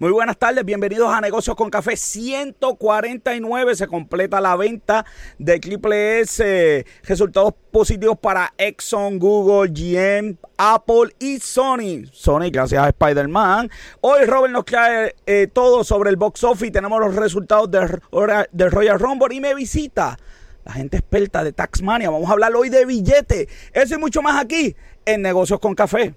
[0.00, 3.76] Muy buenas tardes, bienvenidos a Negocios con Café 149.
[3.76, 5.06] Se completa la venta
[5.38, 6.84] de Triple S.
[7.04, 12.06] Resultados positivos para Exxon, Google, GM, Apple y Sony.
[12.10, 13.70] Sony, gracias a Spider-Man.
[14.00, 16.72] Hoy Robert nos trae eh, todo sobre el box office.
[16.72, 20.18] Tenemos los resultados de Royal Rumble y me visita
[20.64, 22.10] la gente experta de Taxmania.
[22.10, 23.46] Vamos a hablar hoy de billetes.
[23.72, 24.74] Eso y mucho más aquí
[25.06, 26.14] en Negocios con Café.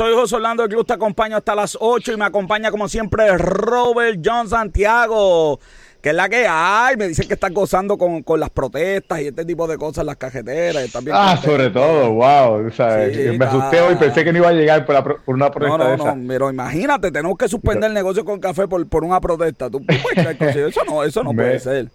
[0.00, 3.36] Soy José Orlando, el club te acompaña hasta las 8 y me acompaña como siempre
[3.36, 5.60] Robert John Santiago,
[6.00, 6.96] que es la que hay.
[6.96, 10.16] Me dicen que están gozando con, las protestas y este tipo de cosas en las
[10.16, 10.90] cajeteras.
[11.12, 12.62] ah, sobre todo, wow.
[12.62, 15.76] me asusté hoy, pensé que no iba a llegar por, una protesta.
[15.76, 19.20] No, no, no, pero imagínate, tenemos que suspender el negocio con café por, por una
[19.20, 19.68] protesta.
[19.68, 19.84] ¿Tú
[20.40, 21.88] eso no, eso no puede ser.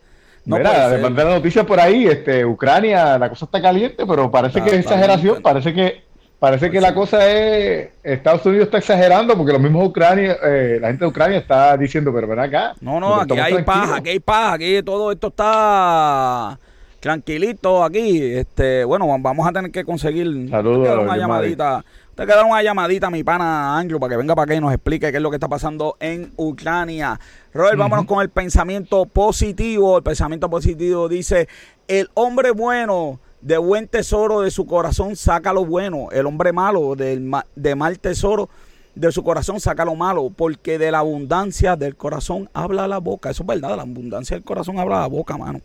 [0.45, 4.29] No mira, de mandar la noticia por ahí, este, Ucrania, la cosa está caliente, pero
[4.29, 6.04] parece que es exageración, parece que
[6.39, 10.87] Parece que la cosa es, Estados Unidos está exagerando porque los mismos Ucrania, eh, la
[10.87, 12.73] gente de Ucrania está diciendo, pero ven acá.
[12.81, 16.59] No, no, aquí hay paz, aquí hay paz, aquí todo esto está
[16.99, 18.21] tranquilito aquí.
[18.21, 21.85] Este, bueno, vamos a tener que conseguir Saludos, una llamadita.
[22.15, 24.73] Te queda una llamadita a mi pana Anglo para que venga para acá y nos
[24.73, 27.19] explique qué es lo que está pasando en Ucrania.
[27.53, 29.97] Robert, vámonos con el pensamiento positivo.
[29.97, 31.47] El pensamiento positivo dice,
[31.87, 36.09] el hombre bueno de buen tesoro de su corazón saca lo bueno.
[36.11, 38.49] El hombre malo del de mal tesoro
[38.95, 40.31] de su corazón saca lo malo.
[40.35, 43.29] Porque de la abundancia del corazón habla la boca.
[43.29, 45.61] Eso es verdad, la abundancia del corazón habla la boca, mano.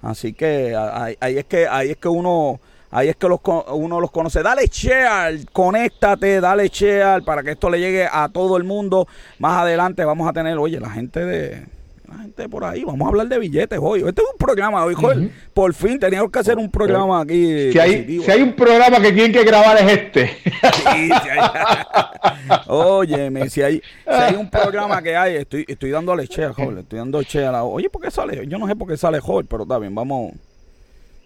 [0.00, 2.60] Así que ahí, es que ahí es que uno
[2.90, 3.40] ahí es que los,
[3.72, 4.42] uno los conoce.
[4.42, 9.06] Dale share, conéctate, dale share para que esto le llegue a todo el mundo.
[9.38, 11.77] Más adelante vamos a tener, oye, la gente de
[12.08, 12.84] la gente por ahí.
[12.84, 14.00] Vamos a hablar de billetes hoy.
[14.00, 15.30] Este es un programa hoy, Joel.
[15.52, 17.72] Por fin teníamos que hacer un programa aquí.
[17.72, 20.28] Si hay, si hay un programa que tienen que grabar es este.
[20.28, 21.10] Sí,
[22.66, 26.78] Óyeme, si hay, si hay un programa que hay, estoy, estoy dando leche a Joel.
[26.78, 27.64] Estoy dando che a la.
[27.64, 28.46] Oye, ¿por qué sale?
[28.46, 30.32] Yo no sé por qué sale Joel, pero está bien, vamos.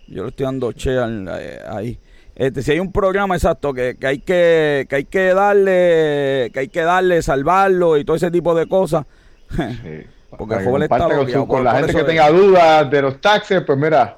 [0.09, 1.99] Yo le estoy dando che eh, ahí.
[2.35, 6.61] Este, si hay un programa exacto que, que, hay que, que hay que darle, que
[6.61, 9.07] hay que darle, salvarlo y todo ese tipo de cosas.
[9.55, 9.63] Sí.
[10.37, 10.99] Porque el joven está
[11.47, 14.17] con, la gente que tenga dudas de los taxes, pues mira,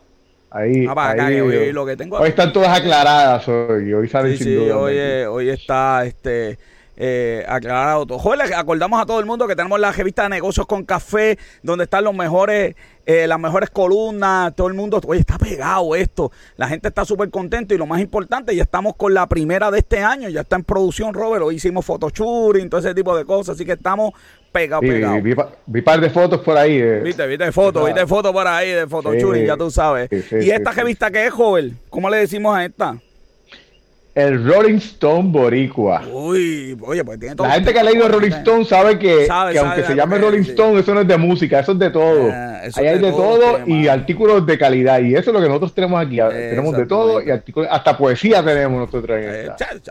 [0.50, 4.46] ahí, ah, ahí hoy, lo que tengo hoy están todas aclaradas hoy, hoy salen sin
[4.46, 4.96] sí, Hoy,
[5.28, 6.58] hoy está este
[6.96, 8.18] eh, aclarado todo.
[8.18, 11.84] Joder, acordamos a todo el mundo que tenemos la revista de negocios con café, donde
[11.84, 16.68] están los mejores, eh, las mejores columnas, todo el mundo, oye, está pegado esto, la
[16.68, 19.98] gente está súper contento y lo más importante, ya estamos con la primera de este
[20.02, 23.64] año, ya está en producción, Robert, hoy hicimos photoshooting, todo ese tipo de cosas, así
[23.64, 24.12] que estamos
[24.52, 25.22] pegados, pegados.
[25.22, 25.34] Vi,
[25.66, 26.78] vi, par de fotos por ahí.
[26.78, 27.00] Eh.
[27.02, 30.08] Viste, viste fotos, viste fotos por ahí de photoshooting, ya tú sabes.
[30.12, 31.76] ¿Y esta revista qué es, joven?
[31.90, 32.96] ¿Cómo le decimos a esta?
[34.14, 36.02] El Rolling Stone Boricua.
[36.06, 37.48] Uy, oye, pues tiene todo.
[37.48, 40.94] La gente que ha leído Rolling Stone sabe que, aunque se llame Rolling Stone, eso
[40.94, 42.30] no es de música, eso es de todo.
[42.32, 45.00] Ah, Ahí hay de, todo, y artículos de calidad.
[45.00, 46.16] Y eso es lo que nosotros tenemos aquí.
[46.16, 49.18] tenemos de todo y artículos, hasta poesía tenemos nosotros.
[49.20, 49.50] Eh,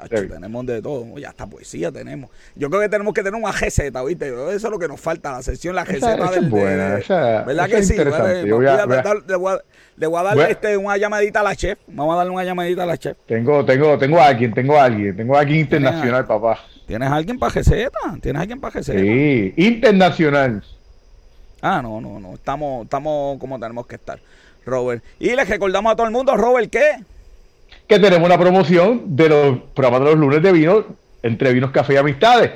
[0.09, 1.05] tenemos de todo.
[1.13, 2.29] Oye, hasta poesía tenemos.
[2.55, 4.29] Yo creo que tenemos que tener una GZ, ¿viste?
[4.29, 6.45] Eso es lo que nos falta, la sesión, la GZ esa, del.
[6.45, 6.99] Es buena,
[7.45, 7.95] ¿Verdad que sí?
[9.95, 11.77] Le voy a dar este, una llamadita a la chef.
[11.87, 13.17] Vamos a darle una llamadita a la chef.
[13.27, 16.59] Tengo, tengo, tengo a alguien, tengo a alguien, tengo a alguien internacional, papá.
[16.87, 17.71] ¿Tienes alguien para GZ?
[18.21, 18.91] ¿Tienes alguien para GZ?
[18.91, 20.63] Sí, internacional.
[21.61, 22.33] Ah, no, no, no.
[22.33, 24.19] Estamos, estamos como tenemos que estar,
[24.65, 25.03] Robert.
[25.19, 27.03] Y les recordamos a todo el mundo, Robert, ¿qué?
[27.87, 30.85] Que tenemos una promoción de los programas de los lunes de vino,
[31.21, 32.51] entre vinos, café y amistades.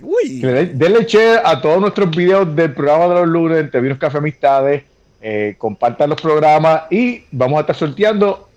[0.00, 0.40] Uy.
[0.40, 4.20] Denle share a todos nuestros videos del programa de los lunes, entre vinos, café y
[4.20, 4.82] amistades
[5.20, 8.47] eh, compartan los programas y vamos a estar sorteando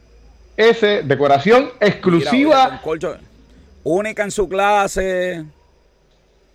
[0.70, 2.82] ese decoración exclusiva.
[3.84, 5.44] única en su clase.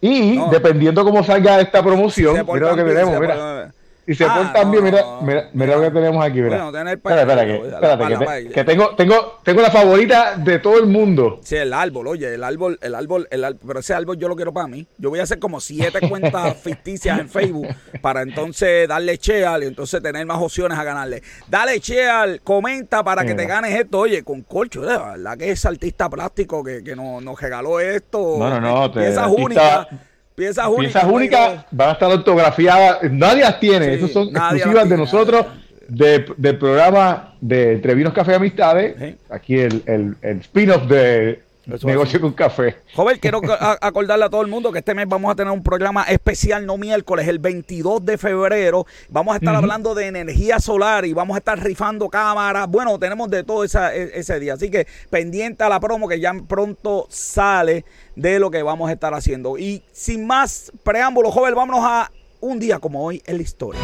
[0.00, 3.73] Y dependiendo cómo salga esta promoción, mira lo que tenemos, mira.
[4.08, 6.56] Y se ah, portan bien, mira, mira, mira lo que tenemos aquí, mira.
[6.56, 10.87] Bueno, tener espera, espera, que, espérate, que, tengo, tengo, tengo la favorita de todo el
[10.87, 11.41] mundo.
[11.43, 14.37] Sí, el árbol, oye, el árbol, el árbol, el árbol, pero ese árbol yo lo
[14.37, 14.87] quiero para mí.
[14.99, 17.67] Yo voy a hacer como siete cuentas ficticias en Facebook
[18.00, 21.25] para entonces darle cheal y entonces tener más opciones a ganarle.
[21.49, 25.67] Dale cheal, comenta para que te ganes esto, oye, con colcho, la verdad que ese
[25.67, 28.37] artista plástico que, que nos, nos regaló esto.
[28.38, 29.88] No, no, no, te, piezas únicas
[30.36, 30.92] Piezas únicas.
[30.92, 32.98] Piezas únicas van a estar autografiadas.
[33.10, 33.94] Nadie las tiene.
[33.94, 35.46] Esas son exclusivas de nosotros.
[35.88, 39.16] del programa de Entre Vinos Café Amistades.
[39.30, 42.76] Aquí el, el, el spin-off de Negocio con café.
[42.94, 43.40] Joven, quiero
[43.80, 46.78] acordarle a todo el mundo que este mes vamos a tener un programa especial, no
[46.78, 48.86] miércoles, el 22 de febrero.
[49.08, 52.68] Vamos a estar hablando de energía solar y vamos a estar rifando cámaras.
[52.68, 54.54] Bueno, tenemos de todo esa, e, ese día.
[54.54, 57.84] Así que pendiente a la promo que ya pronto sale
[58.14, 59.58] de lo que vamos a estar haciendo.
[59.58, 63.80] Y sin más preámbulos, joven, vámonos a un día como hoy en la historia.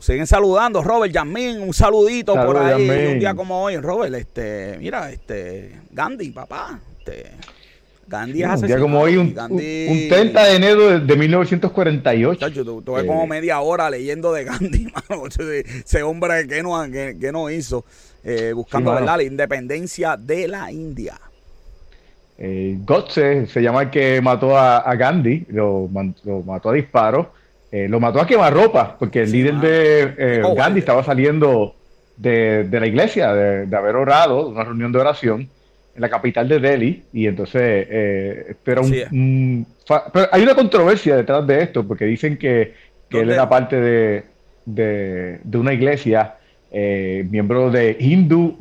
[0.00, 5.10] Siguen saludando, Robert Yasmín, un saludito por ahí, un día como hoy, Robert, este, mira,
[5.10, 7.32] este, Gandhi, papá, este,
[8.06, 12.40] Gandhi es Un día como hoy, un, 30 de enero de, 1948.
[12.40, 17.30] Chacho, tuve como eh, media hora leyendo de Gandhi, mano, ese, hombre que no, que,
[17.32, 17.84] no hizo,
[18.24, 21.18] eh, buscando la independencia de la India.
[22.36, 25.88] Eh, Gotze se llama el que mató a, Gandhi, lo,
[26.24, 27.26] lo mató a disparos.
[27.72, 31.76] Eh, lo mató a quemarropa, porque el líder de eh, oh, Gandhi estaba saliendo
[32.16, 35.48] de, la iglesia, de, haber orado, una reunión de oración
[35.94, 38.56] en la capital de Delhi, y entonces eh,
[39.10, 39.66] un,
[40.12, 42.74] pero hay una controversia detrás de esto, porque dicen que,
[43.10, 44.24] él era parte de,
[44.64, 46.36] de, una iglesia,
[46.72, 48.56] miembro de Hindu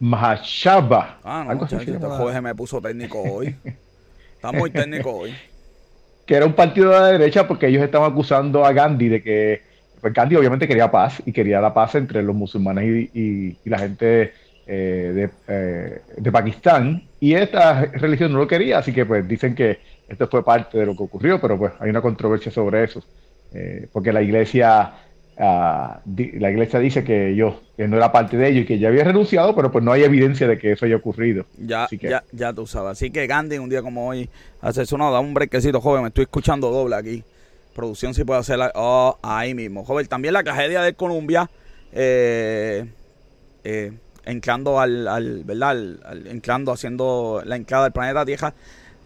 [0.00, 1.18] Mahashaba.
[1.22, 3.54] Ah, no, este me puso técnico hoy.
[4.34, 5.34] Está muy técnico hoy
[6.26, 9.62] que era un partido de la derecha porque ellos estaban acusando a Gandhi de que
[10.00, 12.84] pues Gandhi obviamente quería paz y quería la paz entre los musulmanes
[13.14, 14.32] y, la gente
[14.66, 17.02] eh, eh, de, Pakistán.
[17.20, 19.78] Y esta religión no lo quería, así que pues dicen que
[20.08, 23.02] esto fue parte de lo que ocurrió, pero pues hay una controversia sobre eso,
[23.52, 24.92] eh, porque la iglesia
[25.38, 28.88] Ah, la iglesia dice que yo que no era parte de ello y que ya
[28.88, 31.44] había renunciado, pero pues no hay evidencia de que eso haya ocurrido.
[31.58, 32.92] Ya, ya, ya tú sabes.
[32.92, 34.30] Así que Gandhi, un día como hoy,
[34.62, 37.22] hace sonado, da un brequecito, joven, me estoy escuchando doble aquí.
[37.74, 39.84] Producción si puede hacerla oh, ahí mismo.
[39.84, 41.50] Joven, también la tragedia de Colombia,
[41.92, 42.86] eh,
[43.64, 43.92] eh,
[44.24, 45.70] entrando al, al ¿verdad?
[45.70, 48.54] Al, entrando, haciendo la entrada del planeta Tierra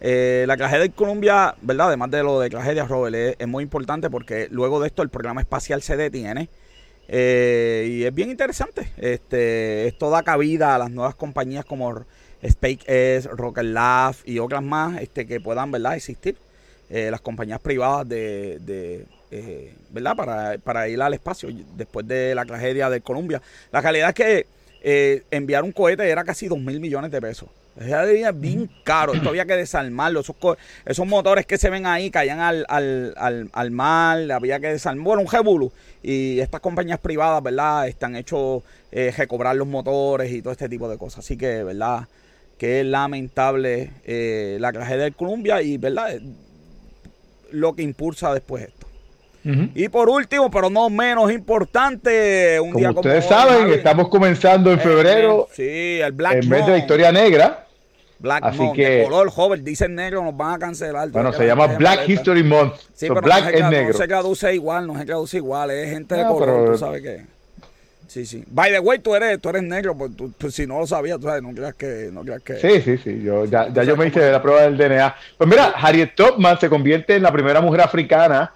[0.03, 1.89] eh, la tragedia de Colombia, ¿verdad?
[1.89, 5.41] Además de lo de tragedia, Robert, es, muy importante porque luego de esto el programa
[5.41, 6.49] espacial se detiene.
[7.07, 8.91] Eh, y es bien interesante.
[8.97, 12.03] Este, esto da cabida a las nuevas compañías como
[12.43, 15.95] SpaceX, Rocket Lab y otras más este, que puedan, ¿verdad?
[15.95, 16.35] Existir.
[16.89, 19.05] Eh, las compañías privadas de,
[19.91, 20.15] ¿verdad?
[20.15, 23.39] Para, para, ir al espacio después de la tragedia de Colombia.
[23.71, 27.49] La realidad es que enviar un cohete era casi 2 mil millones de pesos.
[27.77, 29.13] Es bien caro.
[29.13, 30.19] Esto había que desarmarlo.
[30.19, 30.35] Esos,
[30.85, 34.31] esos motores que se ven ahí caían al, al, al, mar.
[34.31, 35.03] Había que desarmar.
[35.03, 35.71] Bueno, un jebulu.
[36.03, 37.87] Y estas compañías privadas, ¿verdad?
[37.87, 41.19] Están hechos eh, recobrar los motores y todo este tipo de cosas.
[41.19, 42.07] Así que, ¿verdad?
[42.57, 46.19] Que es lamentable eh, la tragedia de Colombia y, ¿verdad?
[47.51, 48.80] Lo que impulsa después esto.
[49.43, 54.79] Y por último, pero no menos importante, un como día ustedes saben, estamos comenzando en
[54.79, 55.47] eh, febrero.
[55.51, 57.65] sí, el Black En vez de la historia negra.
[58.19, 61.09] Black Así Month, que, color joven, dicen negro, nos van a cancelar.
[61.09, 62.75] Bueno, se llama Black History Month.
[62.93, 63.93] Sí, pero Black no se, es negro.
[63.93, 67.21] No se traduce igual, no se traduce igual, es gente de color, tú sabes qué.
[68.07, 68.43] Sí, sí.
[68.47, 71.17] By the way, tú eres, tú eres negro, pues, tú, pues, si no lo sabías,
[71.17, 72.57] tú sabes, no creas que, no creas que.
[72.57, 73.21] Sí, sí, sí.
[73.23, 75.15] Yo, ya, ya yo me hice la prueba del DNA.
[75.37, 78.51] Pues mira, Harriet Tubman se convierte en la primera mujer africana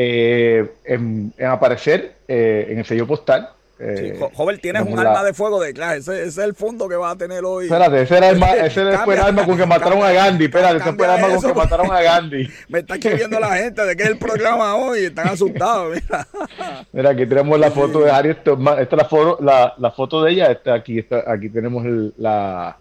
[0.00, 3.50] eh, en, aparecer eh, en el sello postal.
[3.80, 5.98] Eh, joven, tienes un arma de fuego de clase.
[5.98, 7.64] Ese, es el fondo que vas a tener hoy.
[7.64, 10.44] Espérate, ese, era el, ese fue el arma con que mataron a Gandhi.
[10.44, 12.48] Espérate, ese fue el arma con que mataron a Gandhi.
[12.68, 15.06] Me está escribiendo la gente de que es el programa hoy.
[15.06, 15.96] Están asustados.
[15.96, 16.28] Mira,
[16.92, 18.38] mira aquí tenemos la foto de Harriet.
[18.38, 20.52] Esta es la foto, la, la foto de ella.
[20.52, 22.76] Está aquí, está, aquí tenemos el la,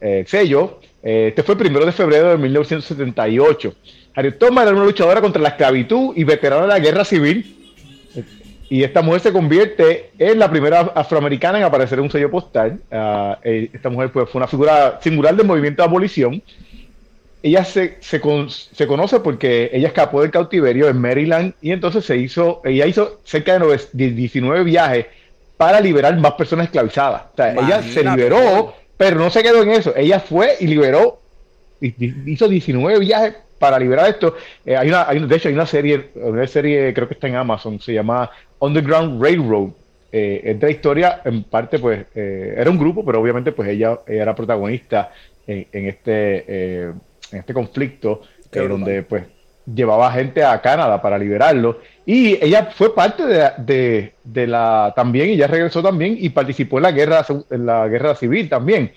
[0.00, 0.80] eh, sello.
[1.02, 3.74] Eh, este fue el primero de febrero de 1978.
[4.14, 7.56] Harriet Tubman era una luchadora contra la esclavitud y veterana de la guerra civil.
[8.70, 12.80] Y esta mujer se convierte en la primera afroamericana en aparecer en un sello postal.
[12.90, 16.42] Ah, eh, esta mujer pues, fue una figura singular del movimiento de abolición.
[17.42, 22.62] Ella se, se, conoce porque ella escapó del cautiverio en Maryland y entonces se hizo,
[22.64, 25.06] ella hizo cerca de 19 viajes
[25.58, 27.24] para liberar más personas esclavizadas.
[27.34, 29.94] O sea, ella se liberó, pero no se quedó en eso.
[29.94, 31.20] Ella fue y liberó,
[31.80, 34.36] hizo 19 viajes para liberar esto.
[34.66, 37.36] Eh, hay, una, hay, de hecho, hay una serie, una serie, creo que está en
[37.36, 39.70] Amazon, se llama Underground Railroad.
[40.12, 43.70] Eh, es de la historia, en parte, pues, eh, era un grupo, pero obviamente, pues,
[43.70, 45.12] ella, era protagonista
[45.46, 46.94] en, este, en
[47.32, 48.20] este conflicto,
[48.52, 49.24] donde, pues,
[49.64, 51.80] llevaba gente a Canadá para liberarlo.
[52.04, 56.82] Y ella fue parte de, de, la también, y ya regresó también, y participó en
[56.82, 58.92] la guerra, en la guerra civil también.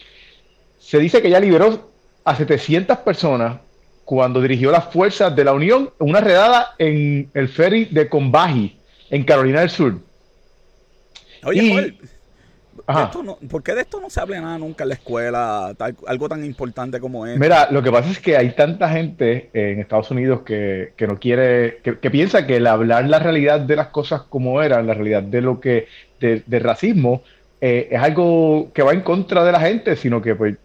[0.78, 1.90] Se dice que ella liberó
[2.26, 3.60] a 700 personas
[4.08, 8.74] cuando dirigió las fuerzas de la Unión en una redada en el ferry de Combahee,
[9.10, 9.98] en Carolina del Sur.
[11.44, 11.94] Oye,
[13.50, 15.76] ¿por qué de esto no se habla nada nunca en la escuela?
[16.08, 17.38] algo tan importante como esto.
[17.38, 21.80] Mira, lo que pasa es que hay tanta gente en Estados Unidos que, no quiere,
[21.84, 25.42] que, piensa que el hablar la realidad de las cosas como eran, la realidad de
[25.42, 25.90] lo que,
[26.22, 27.24] de, racismo,
[27.60, 30.56] eh, es algo que va en contra de la gente, sino que pues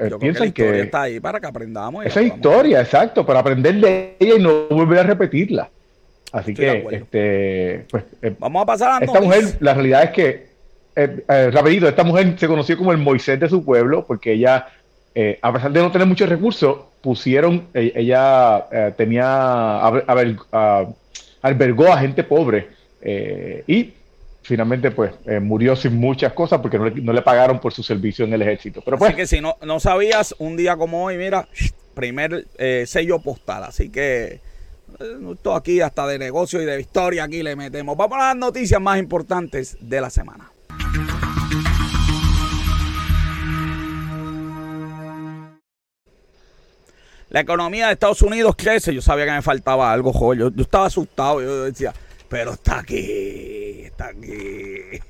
[0.00, 2.06] eh, piensan que, que, está ahí para que aprendamos.
[2.06, 5.70] Esa historia, exacto, para aprender de ella y no volver a repetirla.
[6.32, 10.46] Así que, este, pues, eh, vamos a pasar a Esta mujer, la realidad es que,
[10.96, 14.68] eh, rapidito, esta mujer se conoció como el Moisés de su pueblo, porque ella,
[15.42, 18.66] a pesar de no tener muchos recursos, pusieron, ella
[18.96, 19.80] tenía,
[21.42, 22.68] albergó a gente pobre
[23.66, 23.92] y
[24.42, 28.32] finalmente pues eh, murió sin muchas cosas porque no le, pagaron por su servicio en
[28.32, 28.82] el ejército.
[28.84, 31.48] Pero pues, así que si no, no sabías, un día como hoy, mira,
[31.94, 33.64] primer eh, sello postal.
[33.64, 34.40] Así que
[34.98, 37.96] eh, todo aquí hasta de negocio y de historia aquí le metemos.
[37.96, 40.50] Vamos a las noticias más importantes de la semana.
[47.28, 48.92] La economía de Estados Unidos crece.
[48.92, 50.40] Yo sabía que me faltaba algo, joder.
[50.40, 51.40] Yo, yo estaba asustado.
[51.40, 51.92] Yo decía,
[52.30, 55.00] pero está aquí, está aquí.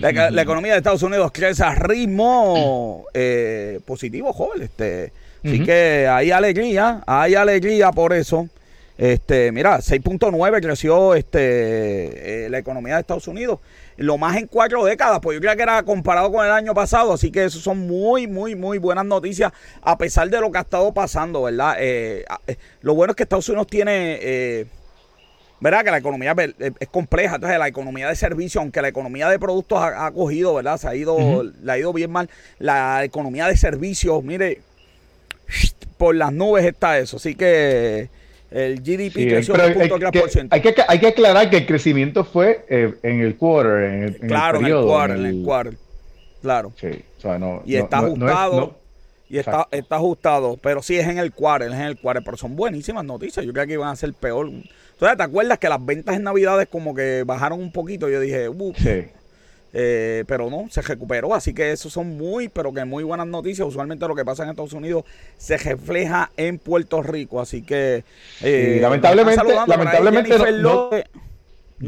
[0.00, 4.62] la, economía de Estados Unidos crece a ritmo eh, positivo, joven.
[4.62, 5.12] Este,
[5.44, 8.48] Así que hay alegría, hay alegría por eso.
[8.96, 13.58] Este, mira, 6.9 creció este, eh, la economía de Estados Unidos,
[13.96, 17.12] lo más en cuatro décadas, pues yo creo que era comparado con el año pasado,
[17.14, 19.50] así que eso son muy, muy, muy buenas noticias,
[19.80, 21.74] a pesar de lo que ha estado pasando, ¿verdad?
[21.80, 22.24] Eh,
[22.82, 24.68] lo bueno es que Estados Unidos tiene
[25.62, 25.84] ¿verdad?
[25.84, 27.36] Que la economía es compleja.
[27.36, 30.76] Entonces, la economía de servicios, aunque la economía de productos ha, cogido, ¿verdad?
[30.76, 32.28] Se ha ido, le ha ido bien mal.
[32.58, 34.60] La economía de servicios, mire,
[35.96, 37.16] por las nubes está eso.
[37.18, 38.08] Así que
[38.50, 39.98] el GDP creció un punto
[40.50, 44.16] hay, que, hay que aclarar que el crecimiento fue eh, en el quarter, en el,
[44.18, 45.74] claro, en el, quarter, en el quarter.
[46.42, 46.72] Claro.
[46.76, 46.88] Sí,
[47.18, 48.74] o sea, no, y está ajustado.
[49.30, 52.36] y está, está ajustado, pero sí es en el quarter, es en el quarter, pero
[52.36, 53.46] son buenísimas noticias.
[53.46, 54.50] Yo creo que iban a ser peor.
[55.02, 58.08] Entonces, ¿te acuerdas que las ventas en Navidades como que bajaron un poquito?
[58.08, 58.78] Yo dije, uff.
[58.78, 59.06] Sí.
[59.74, 61.34] Eh, pero no, se recuperó.
[61.34, 63.66] Así que eso son muy, pero que muy buenas noticias.
[63.66, 65.02] Usualmente lo que pasa en Estados Unidos
[65.38, 67.40] se refleja en Puerto Rico.
[67.40, 68.04] Así que.
[68.42, 70.90] Eh, lamentablemente, lamentablemente no,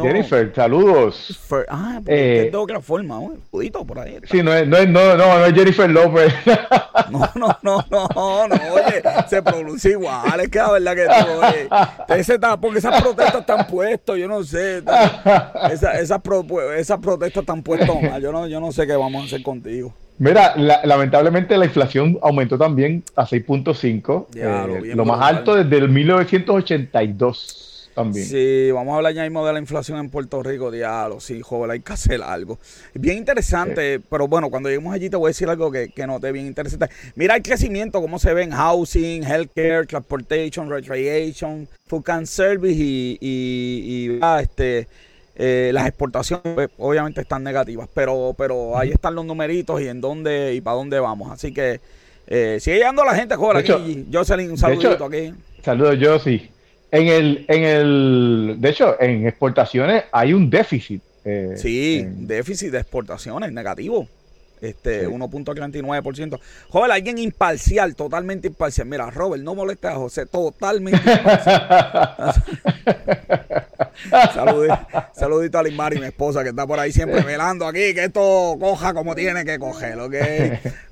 [0.02, 1.38] Jennifer, saludos.
[1.68, 4.18] ah, eh, de otra forma, un Pudito por ahí.
[4.24, 6.34] Sí, no es, no, es, no, no, es Jennifer López.
[7.10, 11.32] no, no, no, no, no, oye, se pronuncia igual, es que la verdad que tú,
[11.46, 14.82] oye, ese porque esas protestas están puestas, yo no sé,
[15.70, 19.22] esas, esas, pro, esas protestas están puestas mal, yo no, yo no sé qué vamos
[19.22, 19.94] a hacer contigo.
[20.18, 27.73] Mira, lamentablemente la inflación aumentó también a 6.5, eh, lo más alto desde el 1982.
[28.24, 31.70] Sí, vamos a hablar ya mismo de la inflación en Puerto Rico, diablo, sí, joven,
[31.70, 32.58] hay que hacer algo.
[32.94, 36.32] Bien interesante, pero bueno, cuando lleguemos allí te voy a decir algo que, que noté
[36.32, 36.88] bien interesante.
[37.14, 43.18] Mira el crecimiento, cómo se ve en housing, healthcare, transportation, recreation, food and service y,
[43.20, 44.88] y, ah, este,
[45.36, 50.00] eh, las exportaciones pues, obviamente están negativas, pero, pero ahí están los numeritos y en
[50.00, 51.30] dónde y para dónde vamos.
[51.30, 51.80] Así que
[52.26, 54.06] eh, sigue llegando la gente, joven, aquí.
[54.12, 55.32] Jocelyn, un saludito aquí.
[55.62, 56.53] Saludos, Josie.
[56.94, 61.02] En el, en el, de hecho, en exportaciones hay un déficit.
[61.24, 64.06] Eh, sí, déficit de exportaciones negativo.
[64.60, 66.40] Este, 1.39%.
[66.70, 68.86] Joder, alguien imparcial, totalmente imparcial.
[68.86, 72.34] Mira, Robert, no moleste a José, totalmente imparcial.
[75.14, 78.94] saludito, a Limari, mi esposa, que está por ahí siempre velando aquí, que esto coja
[78.94, 80.14] como tiene que coger, ¿ok?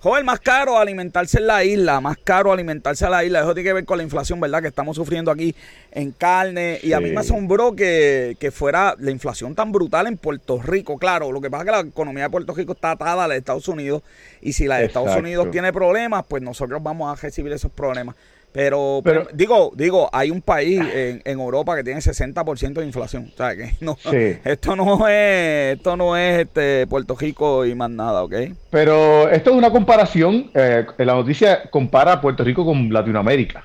[0.00, 3.40] Joder, más caro alimentarse en la isla, más caro alimentarse en la isla.
[3.40, 4.62] Eso tiene que ver con la inflación, ¿verdad?
[4.62, 5.54] Que estamos sufriendo aquí
[5.92, 6.78] en carne.
[6.82, 10.98] Y a mí me asombró que, que, fuera la inflación tan brutal en Puerto Rico.
[10.98, 13.36] Claro, lo que pasa es que la economía de Puerto Rico está atada a la
[13.52, 14.02] Estados Unidos.
[14.40, 18.16] Y si la de Estados Unidos tiene problemas, pues nosotros vamos a recibir esos problemas.
[18.52, 23.30] Pero, pero, digo, digo, hay un país en, en Europa que tiene 60% de inflación.
[23.32, 23.96] O sea, que no,
[24.44, 28.34] esto no es, esto no es este Puerto Rico y más nada, ¿ok?
[28.68, 33.64] Pero esto es una comparación, eh, la noticia compara a Puerto Rico con Latinoamérica.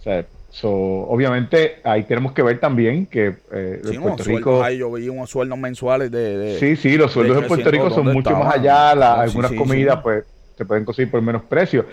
[0.00, 0.24] O sea,
[0.62, 4.68] obviamente ahí tenemos que ver también que eh, Puerto Rico...
[4.70, 6.56] yo vi unos sueldos mensuales de...
[6.58, 10.24] sí, sí, los sueldos en Puerto Rico son mucho más allá, algunas comidas pues
[10.56, 11.86] se pueden conseguir por menos precio.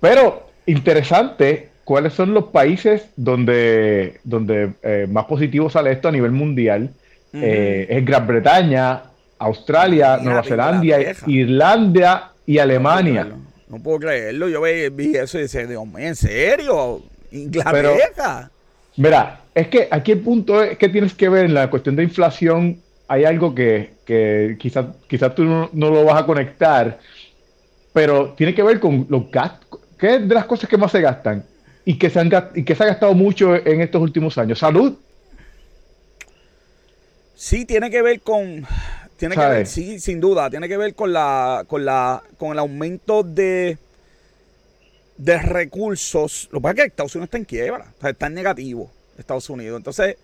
[0.00, 6.32] Pero interesante cuáles son los países donde, donde eh, más positivo sale esto a nivel
[6.32, 6.90] mundial.
[7.32, 9.02] Eh, es Gran Bretaña,
[9.38, 13.28] Australia, Nueva Zelanda, Irlanda y Alemania.
[13.68, 14.48] No puedo creerlo.
[14.48, 17.02] Yo vi, eso y decía, Dios mío, ¿en serio?
[17.36, 18.50] Inglaterra.
[18.96, 22.04] mira, es que aquí el punto es que tienes que ver en la cuestión de
[22.04, 22.80] inflación.
[23.08, 26.98] Hay algo que, que quizás quizá tú no, lo vas a conectar,
[27.92, 29.80] pero tiene que ver con los gastos.
[29.98, 31.44] ¿Qué es de las cosas que más se gastan?
[31.84, 34.58] Y que se, han, y que se ha gastado mucho en estos últimos años.
[34.58, 34.94] Salud.
[37.34, 38.66] Sí, tiene que ver con
[39.18, 42.58] tiene que ver, sí, sin duda, tiene que ver con la, con la, con el
[42.60, 43.76] aumento de,
[45.18, 46.48] de recursos.
[46.50, 48.90] Lo que pasa es que Estados Unidos está en quiebra, o sea, está en negativo
[49.18, 49.76] Estados Unidos.
[49.76, 50.16] Entonces,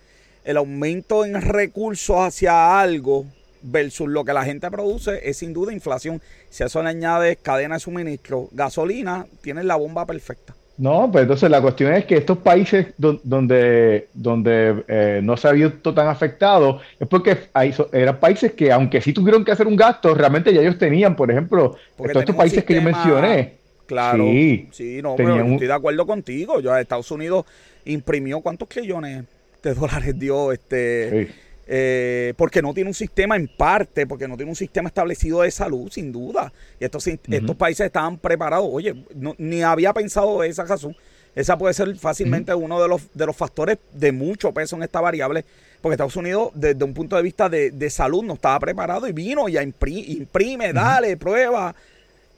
[0.44, 3.26] el aumento en recursos hacia algo
[3.62, 6.22] versus lo que la gente produce es sin duda inflación.
[6.50, 10.54] Si a eso le añades cadena de suministro, gasolina, tienes la bomba perfecta.
[10.76, 15.52] No, pues entonces la cuestión es que estos países donde, donde eh, no se ha
[15.52, 19.76] visto tan afectado es porque hay, eran países que, aunque sí tuvieron que hacer un
[19.76, 23.63] gasto, realmente ya ellos tenían, por ejemplo, todos estos países que yo mencioné.
[23.86, 26.60] Claro, sí, sí no, pero estoy de acuerdo contigo.
[26.60, 27.44] Yo, Estados Unidos
[27.84, 29.24] imprimió cuántos trillones
[29.62, 31.32] de dólares dio este.
[31.66, 35.50] Eh, porque no tiene un sistema en parte, porque no tiene un sistema establecido de
[35.50, 36.52] salud, sin duda.
[36.78, 38.68] Y estos, estos países estaban preparados.
[38.70, 38.94] Oye,
[39.38, 40.94] ni había pensado esa razón.
[41.34, 45.00] Esa puede ser fácilmente uno de los, de los factores de mucho peso en esta
[45.00, 45.44] variable,
[45.80, 49.12] porque Estados Unidos, desde un punto de vista de, de salud, no estaba preparado y
[49.12, 51.74] vino y imprime, imprime dale, prueba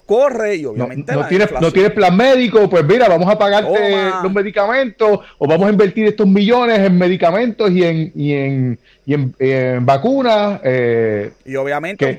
[0.06, 4.32] corre y obviamente no, tienes, no tienes plan médico, pues mira, vamos a pagarte los
[4.32, 9.14] medicamentos o vamos a invertir estos millones en medicamentos y en, y en, y
[9.50, 10.60] en, vacunas.
[10.62, 12.18] Eh, y obviamente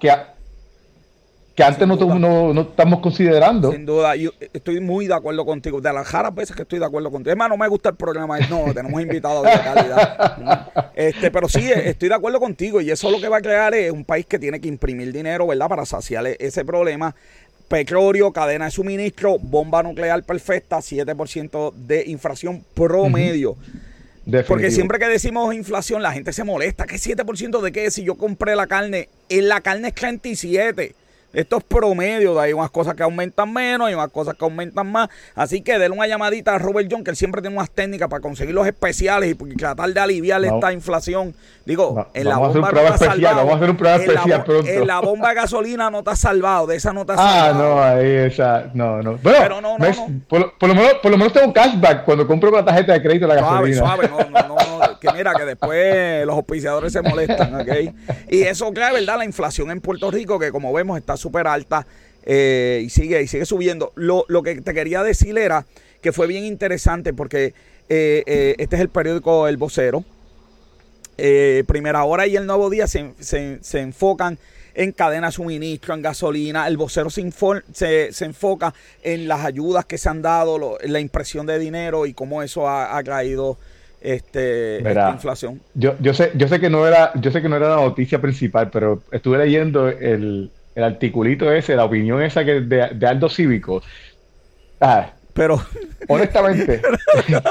[0.00, 0.10] que
[1.62, 3.72] antes no, no, no, estamos considerando.
[3.72, 5.80] Sin duda, yo estoy muy de acuerdo contigo.
[5.80, 7.32] De las raras veces que estoy de acuerdo contigo.
[7.32, 8.38] Es más, no me gusta el programa.
[8.48, 10.72] No, tenemos invitados de calidad.
[10.98, 12.80] Este, pero sí, estoy de acuerdo contigo.
[12.80, 15.46] Y eso lo que va a crear es un país que tiene que imprimir dinero,
[15.46, 15.68] ¿verdad?
[15.68, 17.14] Para saciar ese problema.
[17.68, 23.56] Petróleo, cadena de suministro, bomba nuclear perfecta, 7% de inflación promedio.
[24.46, 26.86] Porque siempre que decimos inflación, la gente se molesta.
[26.86, 27.90] ¿Qué 7% de qué?
[27.90, 30.94] Si yo compré la carne, en la carne es 37.
[31.32, 35.08] Estos promedios, hay unas cosas que aumentan menos, hay unas cosas que aumentan más.
[35.34, 38.22] Así que denle una llamadita a Robert John, que él siempre tiene unas técnicas para
[38.22, 41.34] conseguir los especiales y tratar de aliviar esta inflación.
[41.66, 44.70] Digo, en la bomba no especial, Vamos a hacer un programa especial pronto.
[44.70, 48.06] En la bomba de gasolina no está salvado, de esa no está ah, no, ahí
[48.06, 49.18] esa, no, no.
[49.18, 49.86] Bueno, Pero no, no,
[50.28, 53.26] Por, lo menos, por lo menos tengo cashback cuando compro con la tarjeta de crédito
[53.26, 53.78] la gasolina.
[53.78, 57.94] Suave, no, no, no, que mira, que después los auspiciadores se molestan, ¿ok?
[58.30, 59.18] Y eso, claro, ¿verdad?
[59.18, 61.86] La inflación en Puerto Rico, que como vemos está súper alta
[62.30, 63.92] eh, y, sigue, y sigue subiendo.
[63.96, 65.66] Lo, que te quería decir era
[66.02, 67.54] que fue bien interesante porque
[67.88, 70.04] eh, eh, este es el periódico El Vocero.
[71.66, 74.38] Primera Hora y El Nuevo Día se, se, enfocan
[74.74, 76.68] en cadena de suministro, en gasolina.
[76.68, 77.32] El vocero se,
[78.12, 82.44] se, enfoca en las ayudas que se han dado, la impresión de dinero y cómo
[82.44, 83.58] eso ha caído
[84.00, 85.60] este, esta inflación.
[85.74, 88.20] Yo, yo, sé, yo sé que no era, yo sé que no era la noticia
[88.20, 93.28] principal, pero estuve leyendo el, el articulito ese, la opinión esa que de, de Aldo
[93.28, 93.82] Cívico.
[94.80, 95.64] Ah, pero.
[96.08, 96.82] Honestamente.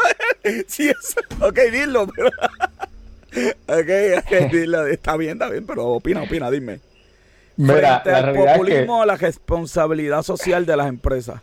[0.67, 2.29] sí, es, ok, dilo, pero.
[3.67, 4.85] ok, ok, dilo.
[4.87, 6.81] Está bien, está bien, pero opina, opina, dime.
[7.55, 11.41] Mira, Frente la al populismo, la responsabilidad social de las empresas.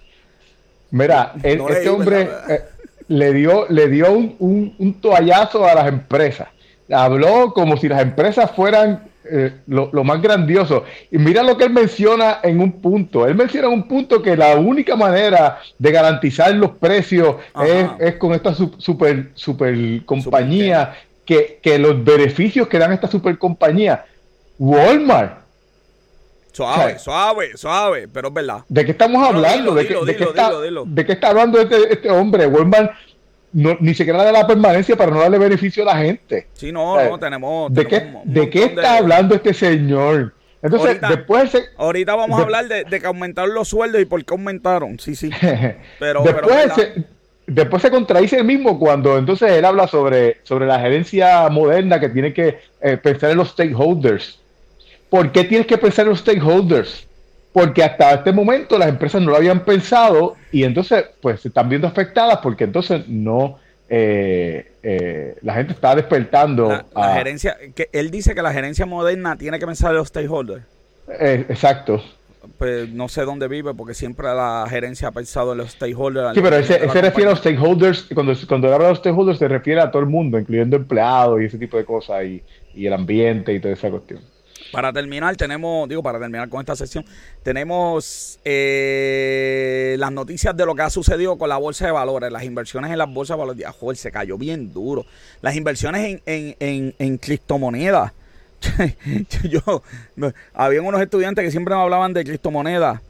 [0.90, 2.60] Mira, este hombre eh,
[3.08, 6.48] le dio, le dio un, un, un toallazo a las empresas.
[6.90, 10.84] Habló como si las empresas fueran eh, lo, más grandioso.
[11.10, 13.26] Y mira lo que él menciona en un punto.
[13.26, 17.36] Él menciona en un punto que la única manera de garantizar los precios
[17.98, 24.04] es, con esta super, super compañía, que, los beneficios que dan esta super compañía.
[24.58, 25.43] Walmart.
[26.54, 28.64] Suave, suave, suave, pero es verdad.
[28.68, 29.74] ¿De qué estamos hablando?
[29.74, 30.52] ¿De, qué, está,
[30.86, 32.46] ¿De qué está hablando este, este hombre?
[32.46, 32.92] Walmart
[33.54, 36.46] ni siquiera de la permanencia para no darle beneficio a la gente.
[36.54, 37.72] Sí, no, no, tenemos.
[37.72, 40.32] ¿De qué, ¿de qué está hablando este señor?
[40.62, 41.52] Entonces, después.
[41.76, 44.98] ahorita vamos a hablar de, que aumentaron los sueldos y por qué aumentaron.
[44.98, 45.30] Sí, sí.
[45.98, 46.22] Pero.
[46.22, 47.04] después, se,
[47.46, 52.08] después se contradice el mismo cuando entonces él habla sobre, sobre la gerencia moderna que
[52.08, 54.40] tiene que eh, pensar en los stakeholders.
[55.10, 57.06] ¿Por qué tienes que pensar en los stakeholders?
[57.54, 61.68] porque hasta este momento las empresas no lo habían pensado y entonces pues se están
[61.68, 68.10] viendo afectadas porque entonces no eh, eh, la gente está despertando la, gerencia que él
[68.10, 70.64] dice que la gerencia moderna tiene que pensar en los stakeholders.
[71.06, 72.02] Eh, exacto.
[72.58, 76.34] Pues no sé dónde vive porque siempre la gerencia ha pensado en los stakeholders.
[76.34, 79.46] Sí pero ese, se refiere a los stakeholders cuando, cuando habla de los stakeholders se
[79.46, 82.42] refiere a todo el mundo incluyendo empleados y ese tipo de cosas y,
[82.74, 84.33] y el ambiente y toda esa cuestión
[84.72, 87.04] Para terminar, tenemos, digo, para terminar con esta sesión,
[87.42, 92.44] tenemos eh, las noticias de lo que ha sucedido con la bolsa de valores, las
[92.44, 93.66] inversiones en las bolsas de valores.
[93.78, 95.06] Joder, se cayó bien duro.
[95.42, 98.12] Las inversiones en, en, en, en criptomonedas.
[99.44, 99.82] Yo,
[100.54, 103.00] había unos estudiantes que siempre me hablaban de criptomonedas.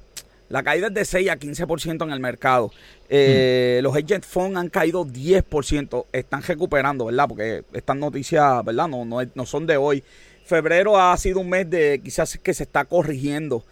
[0.48, 2.70] La caída es de 6 a 15% en el mercado.
[3.08, 6.06] Eh, Los agent funds han caído 10%.
[6.12, 7.26] Están recuperando, ¿verdad?
[7.28, 8.86] Porque estas noticias, ¿verdad?
[8.88, 10.04] No, no, no son de hoy
[10.44, 13.62] febrero ha sido un mes de quizás que se está corrigiendo,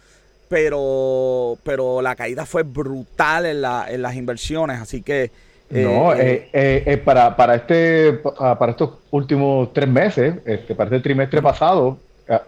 [0.49, 5.31] pero, pero la caída fue brutal en, la, en las inversiones, así que...
[5.69, 11.01] no, eh, eh, eh, para, para, este, para estos últimos tres meses, este, para este
[11.01, 11.97] trimestre pasado,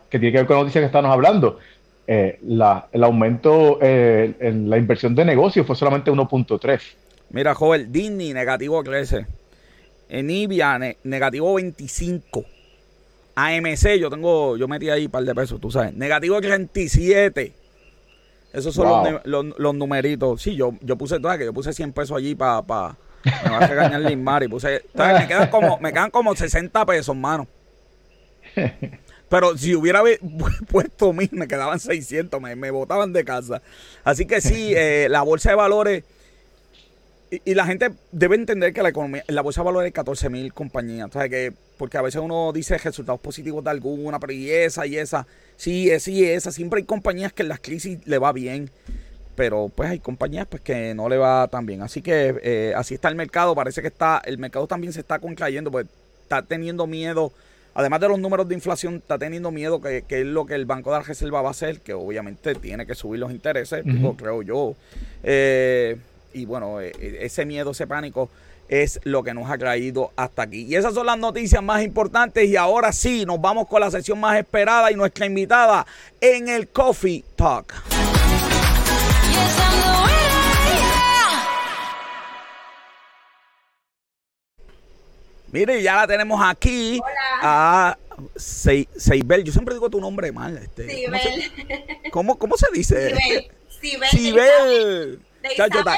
[0.10, 1.60] que tiene que ver con la noticia que estamos hablando,
[2.08, 6.80] la, el aumento en la inversión de negocios fue solamente 1.3.
[7.32, 9.26] Mira, joven, Disney negativo crece.
[10.10, 12.46] Nvidia negativo 25.
[13.36, 15.94] AMC, yo tengo, yo metí ahí un par de pesos, tú sabes.
[15.94, 17.54] Negativo 37.
[18.54, 20.42] Esos son los, numeritos.
[20.42, 22.98] Sí, yo, yo puse, todas que yo puse 100 pesos allí para, pa,
[23.44, 27.16] me va a regañar Limar y puse, me quedan como, me quedan como 60 pesos,
[27.16, 27.48] mano.
[29.30, 30.02] Pero si hubiera
[30.72, 33.62] puesto mil, me quedaban 600, me, me botaban de casa.
[34.04, 36.04] Así que sí, eh, la bolsa de valores
[37.44, 40.54] y, la gente debe entender que la economía, la bolsa de valores hay 14 mil
[40.54, 41.10] compañías.
[41.14, 44.98] O que, porque a veces uno dice resultados positivos de alguna, pero y esa y
[44.98, 45.28] esa.
[45.58, 46.52] Sí, esa y esa.
[46.52, 48.70] Siempre hay compañías que en las crisis le va bien.
[49.36, 51.82] Pero pues hay compañías pues que no le va tan bien.
[51.82, 53.54] Así que eh, así está el mercado.
[53.54, 55.88] Parece que está, el mercado también se está contrayendo, pues
[56.24, 57.32] está teniendo miedo.
[57.74, 60.92] Además de los números de inflación, está teniendo miedo que, es lo que el Banco
[60.92, 63.84] de la Reserva va a hacer, que obviamente tiene que subir los intereses,
[64.18, 64.76] creo yo.
[65.24, 65.98] Eh,
[66.36, 68.30] y bueno, eh, eh, ese miedo, ese pánico
[68.68, 70.64] es lo que nos ha traído hasta aquí.
[70.64, 74.20] Y esas son las noticias más importantes y ahora sí, nos vamos con la sesión
[74.20, 75.86] más esperada y nuestra invitada
[76.20, 77.74] en el Coffee Talk.
[85.52, 87.00] Mire, ya la tenemos aquí
[87.42, 87.98] a
[88.36, 89.46] Seibel.
[89.46, 90.58] Yo siempre digo tu nombre mal.
[90.58, 91.06] Este,
[92.12, 93.16] ¿cómo, ¿cómo, se dice?
[94.12, 95.22] Sibel.
[95.50, 95.96] Sibel.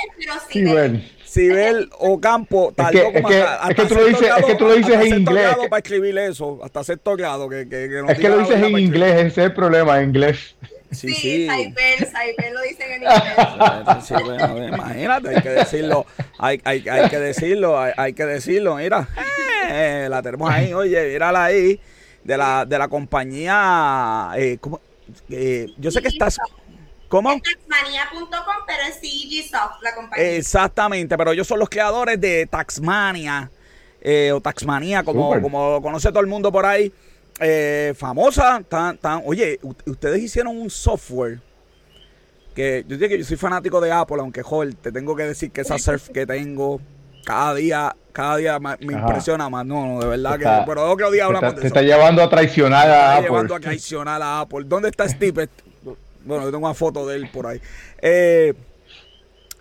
[0.50, 1.12] Sibel.
[1.28, 4.96] Sibel Ocampo tardó es que, es que, tú lo dices, es que tú lo dices
[4.96, 5.56] en inglés.
[5.70, 7.50] para escribir eso, hasta sexto grado.
[7.50, 10.10] Que, que, que no es que lo dices en inglés, ese es el problema, en
[10.10, 10.56] inglés.
[10.92, 14.06] Sí, sí, Saibel, Saibel lo dicen en inglés.
[14.06, 16.06] Sí, bueno, imagínate, hay que decirlo,
[16.40, 19.08] hay, hay, hay que decirlo, hay, hay, que decirlo, mira,
[19.70, 21.80] eh, la tenemos ahí, oye, mírala ahí,
[22.24, 24.80] de la, de la compañía, eh, ¿cómo?
[25.30, 26.38] Eh, yo sé que estás...
[27.08, 27.30] ¿Cómo?
[27.30, 30.36] Taxmania.com, pero es CG Soft, la compañía.
[30.36, 33.50] Exactamente, pero ellos son los creadores de Taxmania,
[34.02, 36.92] eh, o Taxmania, como, como lo conoce todo el mundo por ahí.
[37.40, 41.40] Eh, famosa, tan, tan, oye, ustedes hicieron un software
[42.56, 45.52] que yo digo que yo soy fanático de Apple, aunque joder, te tengo que decir
[45.52, 46.82] que esa surf que tengo
[47.24, 49.64] cada día, cada día me, impresiona más.
[49.64, 50.66] No, no, de verdad que.
[50.66, 51.62] pero otro día hablamos de eso.
[51.62, 53.30] Te está llevando a traicionar a Apple.
[53.30, 54.64] llevando a traicionar a Apple.
[54.66, 55.50] ¿Dónde está Steve?
[56.28, 57.62] Bueno, yo tengo una foto de él por ahí.
[58.02, 58.54] Eh,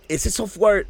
[0.07, 0.85] ese software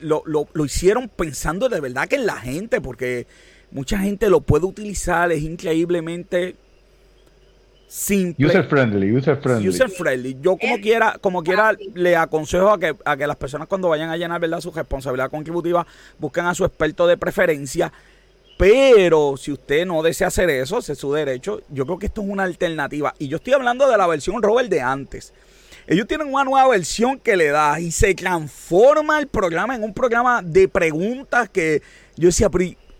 [0.00, 3.26] lo, hicieron pensando de verdad que en la gente, porque
[3.70, 6.54] mucha gente lo puede utilizar, es increíblemente
[7.88, 8.46] simple.
[8.46, 9.68] User friendly, user friendly.
[9.68, 10.36] User friendly.
[10.40, 14.10] Yo como quiera, como quiera, le aconsejo a que, a que las personas cuando vayan
[14.10, 14.60] a llenar ¿verdad?
[14.60, 15.86] su responsabilidad contributiva
[16.18, 17.92] busquen a su experto de preferencia
[18.60, 21.62] pero si usted no desea hacer eso, es su derecho.
[21.70, 23.14] Yo creo que esto es una alternativa.
[23.18, 25.32] Y yo estoy hablando de la versión Robert de antes.
[25.86, 29.94] Ellos tienen una nueva versión que le da y se transforma el programa en un
[29.94, 31.80] programa de preguntas que
[32.16, 32.50] yo decía,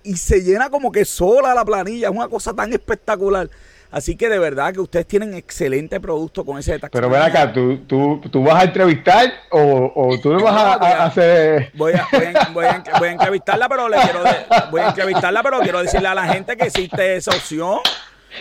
[0.03, 2.09] y se llena como que sola la planilla.
[2.09, 3.51] Es una cosa tan espectacular.
[3.91, 6.93] Así que de verdad que ustedes tienen excelente producto con ese detalle.
[6.93, 11.05] Pero ven acá, ¿tú, tú, tú vas a entrevistar o, o tú le vas a,
[11.05, 11.73] hacer...?
[11.75, 14.23] Voy a, voy, a, voy, a, entrevistarla, pero le quiero
[14.71, 17.81] voy a entrevistarla, pero quiero decirle a la gente que existe esa opción.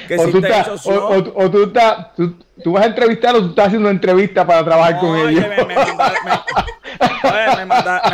[0.08, 0.98] Que existe esa opción.
[0.98, 4.46] O, o, tú, estás, tú, tú, vas a entrevistar o tú estás haciendo una entrevista
[4.46, 5.48] para trabajar con ellos.
[5.48, 5.84] Me, me, me,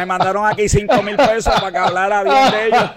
[0.05, 2.91] mandaron aquí 5 mil pesos para que hablara bien de ellos.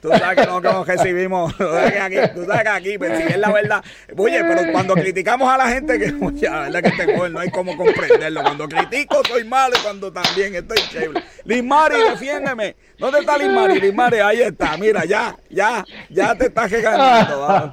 [0.00, 1.56] Tú, sabes que no, que recibimos.
[1.56, 3.84] Tú sabes que aquí, tú sabes que aquí pues, si es la verdad.
[4.16, 7.40] Oye, pero cuando criticamos a la gente, que oye, la verdad que este joven no
[7.40, 8.42] hay cómo comprenderlo.
[8.42, 11.22] Cuando critico soy malo y cuando también estoy chévere.
[11.44, 12.76] Lismari, defiéndeme.
[12.98, 13.80] ¿Dónde está Lismari?
[13.80, 14.76] Lismari, ahí está.
[14.76, 17.64] Mira, ya, ya, ya te estás regañando.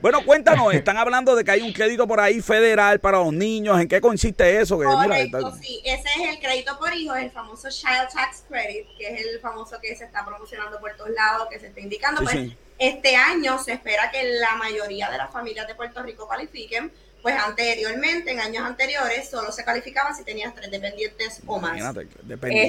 [0.00, 3.80] Bueno, cuéntanos, están hablando de que hay un crédito por ahí federal para los niños.
[3.80, 4.78] ¿En qué consiste eso?
[4.78, 5.16] Que, mira,
[5.60, 9.40] sí, ese es el crédito por hijo, el famoso Child Tax Credit, que es el
[9.40, 12.22] famoso que se está promocionando por todos lados, que se está indicando.
[12.22, 12.36] pues,
[12.78, 16.90] Este año se espera que la mayoría de las familias de Puerto Rico califiquen,
[17.22, 21.76] pues anteriormente, en años anteriores, solo se calificaba si tenías tres dependientes o más.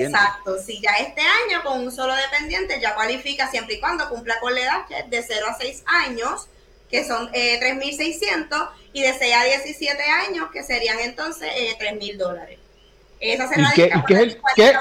[0.07, 4.39] Exacto, si ya este año con un solo dependiente ya cualifica siempre y cuando cumpla
[4.41, 6.47] con la edad que es de 0 a 6 años,
[6.89, 12.17] que son eh, 3.600, y de 6 a 17 años, que serían entonces eh, 3.000
[12.17, 12.59] dólares.
[13.21, 14.73] Esa será qué,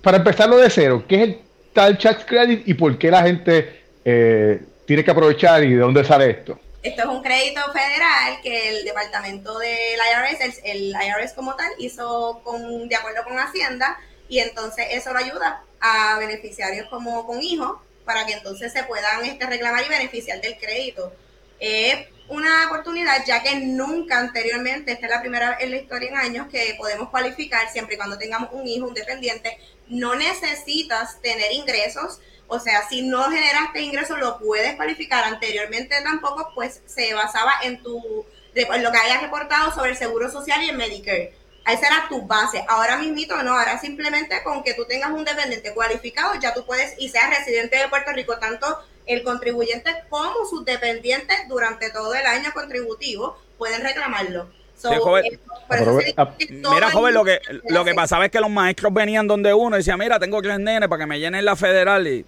[0.00, 1.40] Para empezarlo de cero, ¿qué es el
[1.72, 6.04] tal tax credit y por qué la gente eh, tiene que aprovechar y de dónde
[6.04, 6.58] sale esto?
[6.84, 12.40] Esto es un crédito federal que el departamento del IRS, el, IRS como tal, hizo
[12.44, 17.78] con, de acuerdo con Hacienda y entonces eso lo ayuda a beneficiarios como con hijos
[18.04, 21.12] para que entonces se puedan este, reclamar y beneficiar del crédito.
[21.58, 26.16] Es una oportunidad ya que nunca anteriormente, esta es la primera en la historia en
[26.16, 29.58] años que podemos cualificar siempre y cuando tengamos un hijo, un dependiente,
[29.88, 35.24] no necesitas tener ingresos o sea, si no generaste ingresos, lo puedes cualificar.
[35.24, 40.62] Anteriormente tampoco, pues se basaba en tu lo que hayas reportado sobre el Seguro Social
[40.62, 41.34] y el Medicare.
[41.66, 42.64] Esa era tu base.
[42.68, 46.94] Ahora mismito no, ahora simplemente con que tú tengas un dependiente cualificado, ya tú puedes
[46.98, 48.66] y seas residente de Puerto Rico, tanto
[49.06, 54.48] el contribuyente como sus dependientes durante todo el año contributivo pueden reclamarlo.
[54.90, 59.54] Eh, ah, mira, joven, lo que, lo que pasaba es que los maestros venían donde
[59.54, 62.26] uno y decía, mira, tengo tres nenes para que me llenen la federal y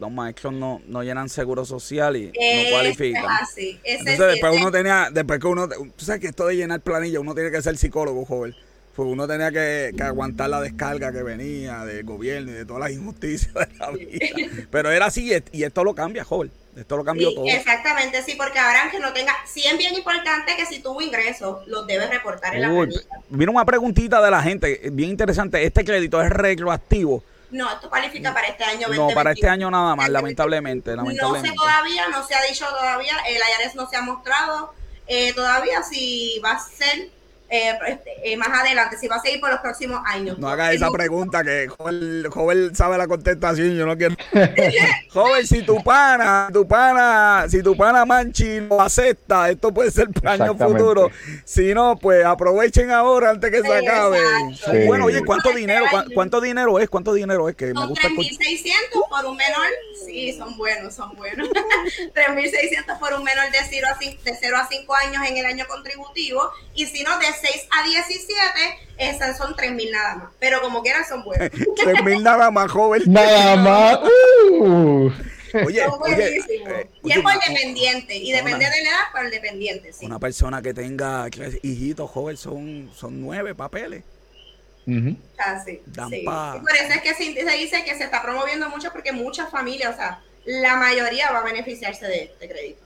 [0.00, 3.24] los maestros no, no llenan seguro social y no cualifican.
[3.84, 7.34] Entonces después uno tenía, después que uno, tú sabes que esto de llenar planilla, uno
[7.34, 8.56] tiene que ser psicólogo, joven.
[8.94, 12.92] Porque uno tenía que, aguantar la descarga que venía del gobierno y de todas las
[12.92, 14.26] injusticias de la vida.
[14.70, 16.50] Pero era así y esto lo cambia, joven.
[16.76, 17.44] Esto lo cambió todo.
[17.46, 21.66] Exactamente, sí, porque ahora que no tenga, sí es bien importante que si tuvo ingresos,
[21.66, 23.00] los debes reportar en la planilla.
[23.28, 25.62] Mira una preguntita de la gente, bien interesante.
[25.64, 27.22] ¿Este crédito es retroactivo?
[27.50, 28.88] No, esto cualifica para este año.
[28.88, 33.16] No, para este año nada más, lamentablemente, No sé todavía, no se ha dicho todavía,
[33.28, 34.72] el IRS no se ha mostrado
[35.06, 37.10] eh, todavía si va a ser
[37.54, 40.38] eh, este, eh, más adelante, si va a seguir por los próximos años.
[40.38, 44.16] No haga esa pregunta que joven, joven sabe la contestación, yo no quiero.
[45.12, 50.08] joven, si tu pana, tu pana, si tu pana Manchi lo acepta, esto puede ser
[50.08, 51.10] para año futuro.
[51.44, 54.18] Si no, pues aprovechen ahora antes que se acabe.
[54.86, 55.84] Bueno, oye, ¿cuánto dinero,
[56.14, 56.88] cuánto dinero es?
[56.88, 57.54] ¿Cuánto dinero es?
[57.54, 59.66] Que me gusta 3.600 por un menor.
[60.06, 61.46] Sí, son buenos, son buenos.
[62.14, 65.44] 3.600 por un menor de 0 a 5, de 0 a 5 años en el
[65.44, 68.40] año contributivo y si no de 6 a 17,
[68.98, 70.32] esas son 3 mil nada más.
[70.38, 71.50] Pero como quieran, son buenos.
[71.50, 73.02] 3 mil nada más, joven.
[73.06, 73.98] Nada más.
[74.50, 75.12] Uh.
[75.66, 78.16] Oye, oye, eh, y es por dependiente.
[78.16, 79.92] Y depende de la edad, por el dependiente.
[79.92, 80.06] Sí.
[80.06, 81.28] Una persona que tenga
[81.62, 84.02] hijitos joven son, son nueve papeles.
[85.36, 85.80] Casi.
[86.10, 86.24] sí.
[86.24, 89.96] por eso es que se, dice que se está promoviendo mucho porque muchas familias, o
[89.96, 92.82] sea, la mayoría va a beneficiarse de este crédito.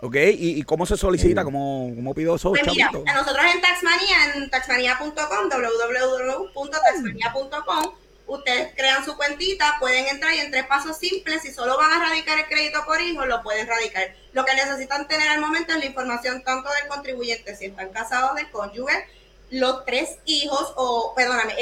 [0.00, 1.42] Ok, ¿y, cómo se solicita?
[1.42, 2.50] ¿Cómo, cómo pido eso?
[2.50, 7.94] Pues mira, a nosotros en Taxmania, en taxmania.com, www.taxmania.com,
[8.26, 12.10] ustedes crean su cuentita, pueden entrar y en tres pasos simples, si solo van a
[12.10, 14.14] radicar el crédito por hijo, lo pueden radicar.
[14.32, 18.36] Lo que necesitan tener al momento es la información tanto del contribuyente, si están casados,
[18.36, 19.06] del cónyuge,
[19.50, 21.54] los tres hijos, o perdóname,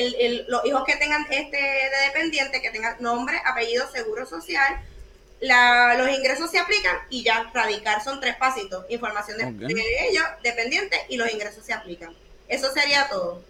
[0.48, 4.82] los hijos que tengan este de dependiente, que tengan nombre, apellido, seguro social,
[5.40, 8.84] los ingresos se aplican y ya radicar son tres pasitos.
[8.88, 9.66] Información de,
[10.08, 12.12] ellos, dependiente, y los ingresos se aplican.
[12.48, 13.42] Eso sería todo.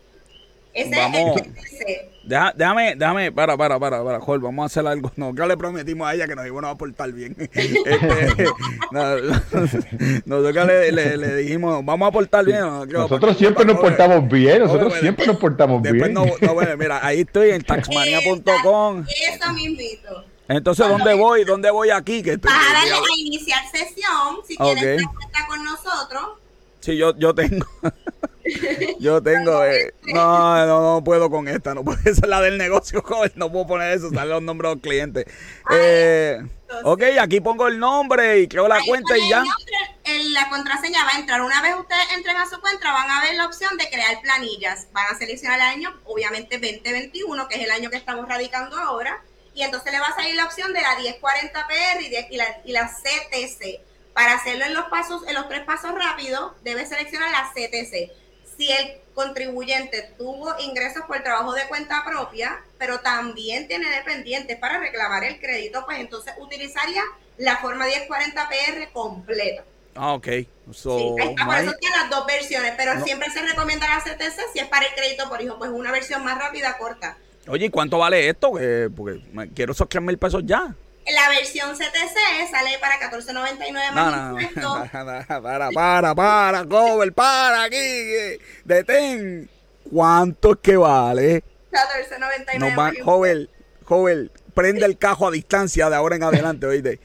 [0.72, 5.12] Ese vamos, es déjame, déjame, para, para, para, para, Jorge, vamos a hacer algo.
[5.16, 7.36] No, que le prometimos a ella que nos íbamos a portar bien.
[7.38, 8.48] este,
[10.26, 12.60] nosotros le, le, dijimos, vamos a portar bien.
[12.88, 16.12] nosotros siempre nos portamos bien, nosotros siempre nos portamos bien.
[16.12, 19.04] No, no, bueno, mira, ahí estoy en taxmania.com.
[19.06, 20.24] Eso mismito.
[20.48, 21.44] Entonces, ¿dónde voy?
[21.44, 22.22] ¿Dónde voy aquí?
[22.22, 26.38] Que estoy, a darle a iniciar sesión, si quieres estar con nosotros.
[26.80, 27.66] Sí, yo, yo tengo.
[29.00, 29.64] yo tengo.
[29.64, 31.72] Eh, no, no, no puedo con esta.
[31.74, 31.98] No puedo.
[32.04, 33.32] Esa es la del negocio, joven.
[33.36, 34.10] No puedo poner eso.
[34.10, 35.24] Sale los nombres de los clientes.
[35.70, 36.42] Eh,
[36.82, 39.42] ok, aquí pongo el nombre y creo la cuenta y ya.
[39.44, 41.40] la contraseña va a entrar.
[41.40, 44.88] Una vez ustedes entren a su cuenta, van a ver la opción de crear planillas.
[44.92, 49.22] Van a seleccionar el año, obviamente 2021, que es el año que estamos radicando ahora
[49.54, 52.88] y entonces le va a salir la opción de la 1040PR y, la, y la
[52.88, 53.80] CTC.
[54.12, 58.12] Para hacerlo en los pasos, en los tres pasos rápidos, debe seleccionar la CTC.
[58.56, 64.78] Si el contribuyente tuvo ingresos por trabajo de cuenta propia, pero también tiene dependientes para
[64.78, 67.02] reclamar el crédito, pues entonces utilizaría
[67.38, 69.64] la forma 1040PR completa.
[69.96, 70.28] Ah, ok.
[70.72, 71.04] So, sí,
[71.44, 74.86] por eso tiene las dos versiones, pero siempre se recomienda la CTC si es para
[74.86, 77.16] el crédito por hijo, pues una versión más rápida, corta.
[77.48, 78.52] Oye, ¿y cuánto vale esto?
[78.96, 79.20] porque
[79.54, 80.74] quiero esos 3 mil pesos ya.
[81.12, 84.88] La versión CTC sale para 14.99 más no,
[85.42, 88.38] Para, para, para, cover, para aquí.
[88.64, 89.50] Detén.
[89.92, 91.44] ¿Cuánto es que vale?
[91.70, 93.02] 14.99.
[93.02, 93.50] joven,
[93.84, 97.00] joven, prende el cajo a distancia de ahora en adelante, oíste.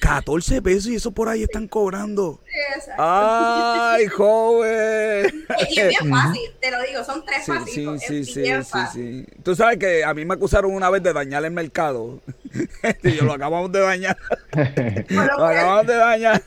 [0.00, 2.40] 14 pesos y eso por ahí están cobrando.
[2.46, 5.46] Sí, Ay, joven.
[5.70, 9.54] Y es bien fácil, te lo digo, son tres sí, Sí, sí, sí, sí, Tú
[9.54, 12.20] sabes que a mí me acusaron una vez de dañar el mercado.
[12.82, 14.16] Este, yo lo acabamos de dañar.
[15.08, 16.42] lo acabamos de dañar.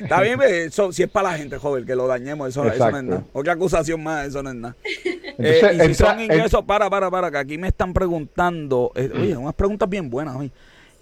[0.00, 2.98] Está bien, eso, si es para la gente, joven, que lo dañemos, eso, eso no
[2.98, 3.24] es nada.
[3.32, 4.76] Otra acusación más, eso no es nada.
[5.38, 9.36] Eh, y si son ingresos, para, para, para, que aquí me están preguntando, eh, oye,
[9.36, 10.52] unas preguntas bien buenas hoy.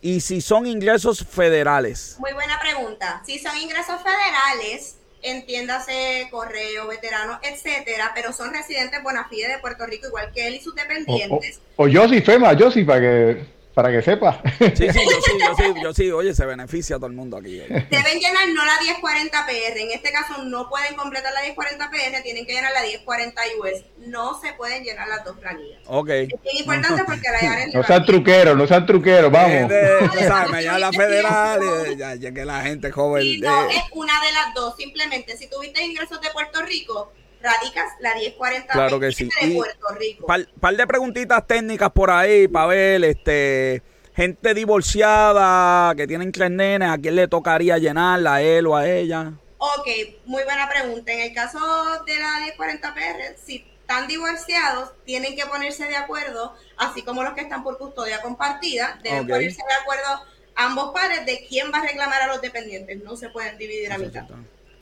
[0.05, 2.17] Y si son ingresos federales.
[2.19, 3.23] Muy buena pregunta.
[3.25, 9.87] Si son ingresos federales, entiéndase correo, veterano, etcétera, pero son residentes bona fide de Puerto
[9.87, 11.59] Rico, igual que él y sus dependientes.
[11.77, 14.41] O, yo sí, Fema, yo sí, para que para que sepa.
[14.75, 17.37] Sí, sí, yo sí, yo sí, yo sí, oye, se beneficia a todo el mundo
[17.37, 17.59] aquí.
[17.59, 22.23] Deben llenar no la 1040 PR, en este caso no pueden completar la 1040 PR,
[22.23, 25.81] tienen que llenar la 1040 US, no se pueden llenar las dos planillas.
[25.87, 26.09] Ok.
[26.09, 29.71] Es importante porque la No sean truqueros, no sean truqueros, vamos.
[30.19, 31.61] sea, me llama la federal
[31.93, 33.25] y ya, ya, que la gente joven.
[33.25, 37.13] Y no es una de las dos, simplemente si tuviste ingresos de Puerto Rico,
[37.45, 39.29] radicas la 1040 claro que sí.
[39.41, 40.27] de Puerto Rico.
[40.27, 43.83] Par, par, de preguntitas técnicas por ahí para ver, este,
[44.17, 48.89] gente divorciada que tienen tres nenes, ¿a quién le tocaría llenarla, a él o a
[48.89, 49.33] ella?
[49.59, 49.87] Ok,
[50.25, 51.13] muy buena pregunta.
[51.13, 51.59] En el caso
[52.07, 57.35] de la 1040 PR, si están divorciados, tienen que ponerse de acuerdo, así como los
[57.35, 60.25] que están por custodia compartida, deben ponerse de acuerdo
[60.57, 63.03] ambos padres de quién va a reclamar a los dependientes.
[63.03, 64.25] No se pueden dividir a mitad.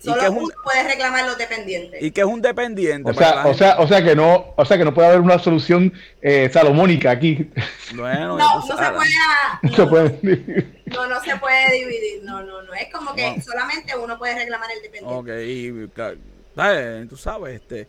[0.03, 2.03] Solo uno puede reclamar los dependientes.
[2.03, 3.11] ¿Y qué es un dependiente?
[3.11, 5.38] O sea, o sea, o sea que no, o sea que no puede haber una
[5.38, 7.51] solución eh, salomónica aquí.
[7.95, 10.73] Bueno, no, no se puede.
[10.87, 12.23] No, no, se puede dividir.
[12.25, 12.75] No, no, no.
[12.75, 15.15] Es como que solamente uno puede reclamar el dependiente.
[15.15, 17.88] Ok, y, tú sabes, este,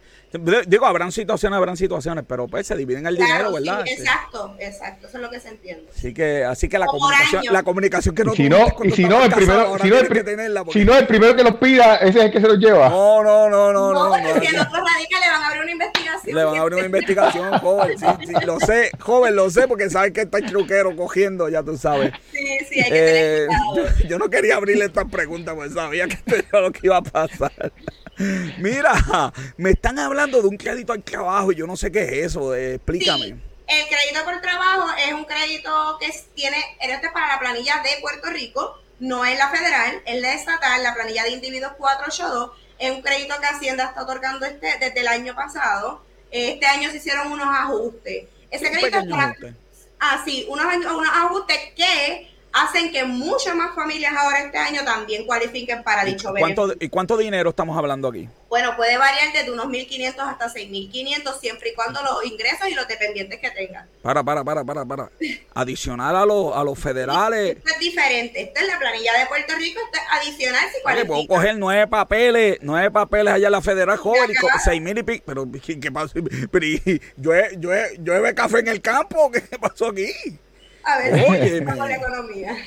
[0.68, 3.84] Digo, habrán situaciones, habrán situaciones, pero pues se dividen el dinero, ¿verdad?
[3.86, 5.90] Sí, exacto, exacto, eso es lo que se entiende.
[5.96, 9.24] Así que, así que la comunicación, la comunicación que no si no, y si no,
[9.24, 10.08] el primero, si no el,
[10.72, 12.90] si no el primero que los pida, ese es el que se los lleva.
[12.90, 14.10] No, no, no, no, no.
[14.10, 16.36] No, porque si el otro radica le van a abrir una investigación.
[16.36, 19.90] Le van a abrir una investigación, joven, sí, sí, lo sé, joven, lo sé, porque
[19.90, 22.12] sabes que está el truquero cogiendo, ya tú sabes.
[22.32, 26.08] Sí, sí, hay que tener eh, yo, yo, no quería abrirle estas preguntas, pues sabía
[26.08, 27.72] que esto era lo que iba a pasar.
[28.60, 28.94] Mira,
[29.58, 32.56] me están hablando de un crédito al trabajo y yo no sé qué es eso.
[32.56, 33.26] explícame.
[33.26, 38.30] el crédito por trabajo es un crédito que tiene, este para la planilla de Puerto
[38.30, 42.52] Rico, no es la federal, es la estatal, la planilla de individuos 482.
[42.80, 46.02] Es un crédito que Hacienda está otorgando este, desde el año pasado.
[46.32, 48.26] Este año se hicieron unos ajustes.
[48.50, 49.36] Ese crédito es para.
[50.00, 55.26] Ah, sí, unos, unos ajustes que hacen que muchas más familias ahora este año también
[55.26, 58.30] cualifiquen para dicho ¿Cuánto, ¿Y cuánto dinero estamos hablando aquí?
[58.48, 62.88] Bueno, puede variar desde unos 1.500 hasta 6.500 siempre y cuando los ingresos y los
[62.88, 63.88] dependientes que tengan.
[64.04, 65.10] Para, para, para, para, para.
[65.56, 67.58] Adicional a los, a los federales.
[67.58, 68.42] Esto es diferente.
[68.44, 71.08] Esta es la planilla de Puerto Rico, esto es adicional si cualifica.
[71.08, 75.04] puedo coger nueve papeles, nueve papeles allá en la federal joven y seis mil y
[75.04, 75.24] pico.
[75.26, 75.48] Pero,
[75.82, 76.14] ¿qué pasó?
[76.52, 76.66] Pero,
[77.18, 79.32] yo, he, yo, he, yo he café en el campo.
[79.32, 80.12] ¿Qué pasó aquí?
[80.86, 81.76] A ver, Óyeme.
[81.76, 82.58] la economía.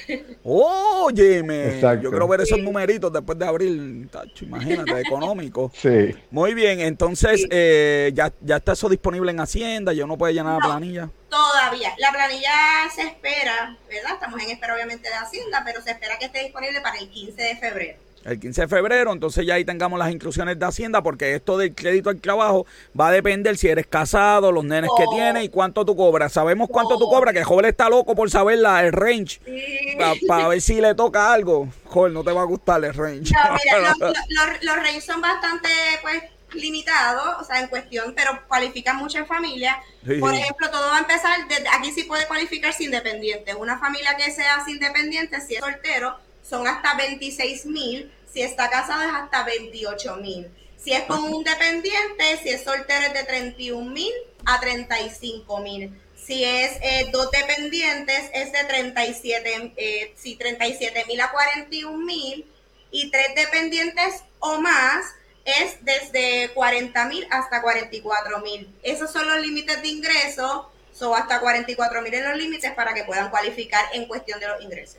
[0.42, 1.80] Óyeme.
[2.02, 5.70] Yo quiero ver esos numeritos después de abril, tacho, imagínate, económico.
[5.74, 6.14] Sí.
[6.30, 10.60] Muy bien, entonces eh, ya, ya está eso disponible en Hacienda, yo no puedo llenar
[10.60, 11.10] la planilla.
[11.28, 12.52] Todavía, la planilla
[12.94, 14.12] se espera, ¿verdad?
[14.14, 17.42] Estamos en espera obviamente de Hacienda, pero se espera que esté disponible para el 15
[17.42, 21.34] de febrero el 15 de febrero, entonces ya ahí tengamos las instrucciones de Hacienda, porque
[21.34, 22.66] esto del crédito al trabajo
[22.98, 25.14] va a depender si eres casado, los nenes que oh.
[25.14, 26.32] tienes y cuánto tú cobras.
[26.32, 29.40] Sabemos cuánto tú cobras, que Joel está loco por saber la, el range,
[30.26, 31.68] para ver si le toca algo.
[31.84, 33.32] Joel, no te va a gustar el range.
[34.62, 35.68] los, ranges son bastante,
[36.02, 36.22] pues,
[36.54, 39.76] limitados, o sea, en cuestión, pero cualifican muchas familias.
[40.18, 43.54] Por ejemplo, todo va a empezar, desde, aquí sí puede cualificar sin independiente.
[43.54, 49.02] Una familia que sea independiente, si es soltero, son hasta 26 mil si está casado
[49.02, 50.50] es hasta 28 mil.
[50.76, 54.12] Si es con un dependiente, si es soltero es de 31 mil
[54.44, 56.00] a 35 mil.
[56.16, 62.46] Si es eh, dos dependientes es de 37, eh, si 37 mil a 41 mil.
[62.90, 65.04] Y tres dependientes o más
[65.44, 68.72] es desde 40 mil hasta 44 mil.
[68.82, 70.70] Esos son los límites de ingreso.
[70.92, 74.62] Son hasta 44 mil en los límites para que puedan cualificar en cuestión de los
[74.62, 74.98] ingresos.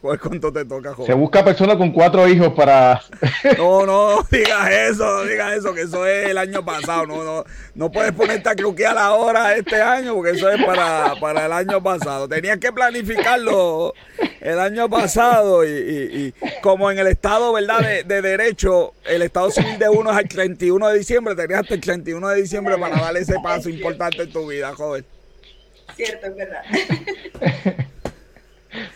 [0.00, 3.02] ¿Cuánto te toca, Se busca persona con cuatro hijos para.
[3.58, 7.06] no, no, digas eso, no digas eso, que eso es el año pasado.
[7.06, 7.44] No, no,
[7.74, 11.82] no puedes ponerte a la ahora este año, porque eso es para, para el año
[11.82, 12.28] pasado.
[12.28, 13.94] Tenías que planificarlo
[14.40, 17.80] el año pasado y, como en el estado, ¿verdad?
[17.80, 21.74] De, de, derecho, el estado civil de uno es el 31 de diciembre, tenías hasta
[21.74, 25.04] el 31 de diciembre para darle ese paso importante en tu vida, joven.
[25.96, 26.62] Cierto, es verdad.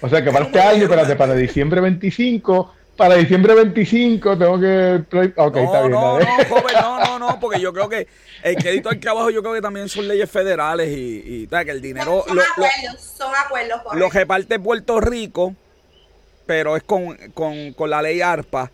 [0.00, 5.02] O sea que para este año, espérate, para diciembre 25, para diciembre 25 tengo que...
[5.36, 5.92] Ok, no, está bien.
[5.92, 8.06] No, no, joven, no, no, no, porque yo creo que
[8.42, 11.80] el crédito al trabajo yo creo que también son leyes federales y, y que el
[11.80, 12.24] dinero...
[12.26, 13.80] Son, acuerdos, son acuerdos.
[13.94, 15.54] Lo que parte Puerto Rico,
[16.46, 18.70] pero es con, con, con la ley ARPA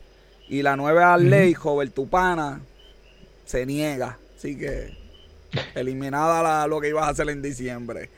[0.49, 2.61] y la nueva ley, joven Tupana,
[3.45, 4.19] se niega.
[4.37, 4.97] Así que
[5.75, 8.11] eliminada la, lo que ibas a hacer en diciembre.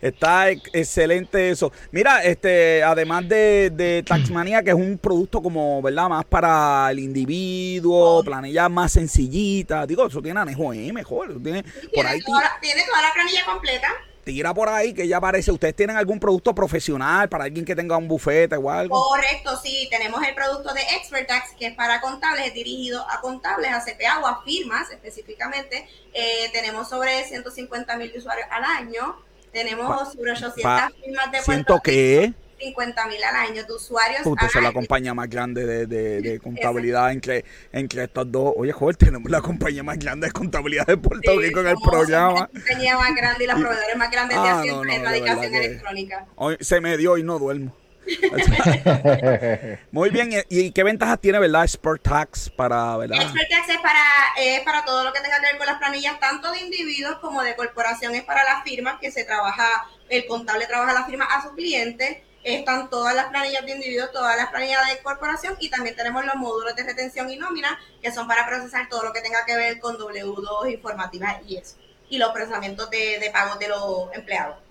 [0.00, 1.72] Está excelente eso.
[1.90, 6.08] Mira, este, además de, de Taxmania, que es un producto como, ¿verdad?
[6.08, 9.86] Más para el individuo, planilla más sencillita.
[9.86, 11.42] Digo, eso tiene anejo M, mejor.
[11.42, 13.88] Tiene, por ahí toda, tiene toda la planilla completa
[14.28, 15.50] tira por ahí que ya aparece.
[15.50, 19.02] ¿Ustedes tienen algún producto profesional para alguien que tenga un bufete o algo?
[19.08, 19.88] Correcto, sí.
[19.90, 24.20] Tenemos el producto de ExpertTax que es para contables, es dirigido a contables, a CPA
[24.20, 25.88] o a firmas específicamente.
[26.12, 29.16] Eh, tenemos sobre 150 mil usuarios al año.
[29.52, 30.62] Tenemos sobre 800
[31.02, 34.22] firmas de ¿Siento que 50 mil al año de usuarios.
[34.22, 38.52] Puta, es la compañía más grande de, de, contabilidad entre, entre estos dos.
[38.56, 42.40] Oye, joder, tenemos la compañía más grande de contabilidad de Puerto Rico en el programa.
[42.40, 46.26] La compañía más grande y los proveedores más grandes de ah, Hacienda en radicación electrónica.
[46.36, 47.74] Hoy se me dio y no duermo.
[49.92, 53.20] Muy bien, ¿y qué ventajas tiene, verdad, Expert Tax para, verdad?
[53.20, 54.04] Expert Tax es para,
[54.38, 57.42] eh, para todo lo que tenga que ver con las planillas, tanto de individuos como
[57.42, 61.54] de corporaciones para las firmas, que se trabaja, el contable trabaja la firma a su
[61.54, 62.24] cliente.
[62.44, 66.36] Están todas las planillas de individuos, todas las planillas de corporación y también tenemos los
[66.36, 69.80] módulos de retención y nómina, que son para procesar todo lo que tenga que ver
[69.80, 71.76] con W2 informativas y eso.
[72.08, 74.67] Y los procesamientos de, de pagos de los empleados.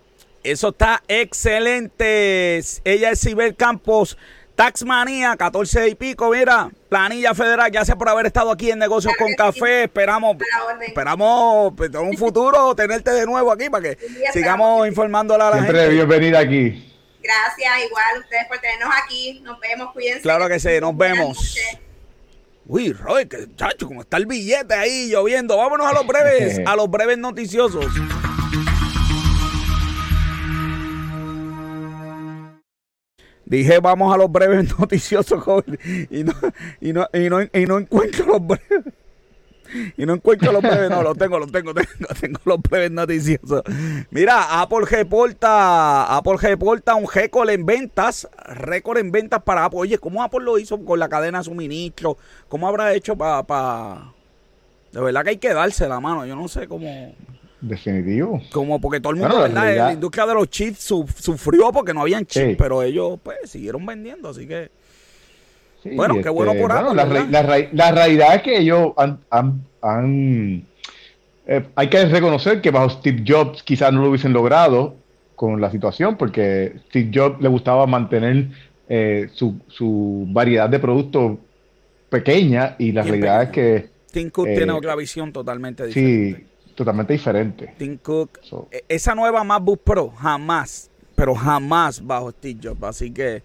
[0.48, 2.62] Eso está excelente.
[2.86, 4.18] Ella es Sibel Campos.
[4.56, 9.32] Taxmanía, 14 y pico, mira, planilla federal, gracias por haber estado aquí en Negocios con
[9.36, 10.38] Café, esperamos,
[10.82, 13.98] esperamos pues, en un futuro tenerte de nuevo aquí para que
[14.34, 15.74] sigamos informándole a la gente.
[15.74, 16.92] Siempre bienvenida aquí.
[17.22, 20.22] Gracias, igual ustedes por tenernos aquí, nos vemos, cuídense.
[20.22, 21.56] Claro que sí, nos vemos.
[22.66, 26.76] Uy, Roy, que chacho, como está el billete ahí lloviendo, vámonos a los breves, a
[26.76, 27.86] los breves noticiosos.
[33.48, 35.80] Dije, vamos a los breves noticiosos, joven.
[36.10, 36.34] Y no,
[36.82, 38.94] y no, y no, y no encuentro los breves.
[39.98, 43.64] Y no encuentro los breves, no, los tengo, los tengo, tengo, tengo los breves noticiosos.
[44.12, 49.80] Mira, Apple reporta, Apple reporta un récord en ventas, récord en ventas para Apple.
[49.80, 52.18] Oye, ¿cómo Apple lo hizo con la cadena de suministro?
[52.50, 53.44] ¿Cómo habrá hecho para...
[53.44, 54.14] Pa...
[54.92, 57.14] De verdad que hay que darse la mano, yo no sé cómo...
[57.60, 58.42] Definitivo.
[58.52, 59.76] Como porque todo el mundo, ¿verdad?
[59.76, 64.30] La, industria de los chips sufrió porque no habían chips, pero ellos pues siguieron vendiendo,
[64.30, 64.70] así que...
[65.96, 68.92] bueno, qué bueno este, por bueno, la, realidad es que ellos
[69.32, 70.66] han...
[71.50, 74.96] Eh, hay que reconocer que bajo Steve Jobs quizás no lo hubiesen logrado
[75.36, 78.48] con la situación, porque Steve Jobs le gustaba mantener
[78.90, 81.38] eh, su, su, variedad de productos
[82.10, 83.90] pequeña y la realidad es que...
[84.12, 86.40] Tim Cook tiene eh, otra visión totalmente diferente.
[86.40, 86.48] Sí,
[86.78, 87.74] totalmente diferente.
[87.78, 88.40] Tim Cook,
[88.72, 92.84] e, esa nueva MacBook Pro, jamás, pero jamás bajo Steve Jobs.
[92.84, 93.42] Así que,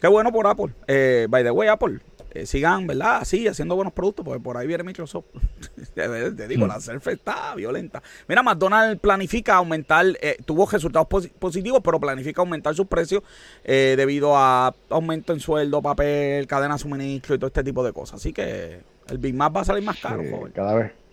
[0.00, 0.72] qué bueno por Apple.
[0.86, 2.00] Eh, by the way, Apple,
[2.32, 3.20] eh, sigan, ¿verdad?
[3.22, 5.24] Así, haciendo buenos productos, porque por ahí viene Microsoft.
[5.94, 6.68] Te digo, mm.
[6.68, 8.02] la Surface está violenta.
[8.28, 11.08] Mira, McDonald's planifica aumentar, eh, tuvo resultados
[11.38, 13.22] positivos, pero planifica aumentar sus precios
[13.64, 18.20] debido a aumento en sueldo, papel, cadena de suministro y todo este tipo de cosas.
[18.20, 20.22] Así que el Big Mac va a salir más caro.
[20.52, 21.05] cada vez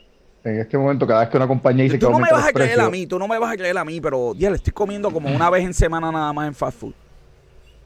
[0.44, 2.52] en este momento, cada vez que una compañía dice tú que no me vas a
[2.52, 4.74] creer a mí, tú no me vas a creer a mí, pero ya le estoy
[4.74, 6.94] comiendo como una vez en semana nada más en fast food.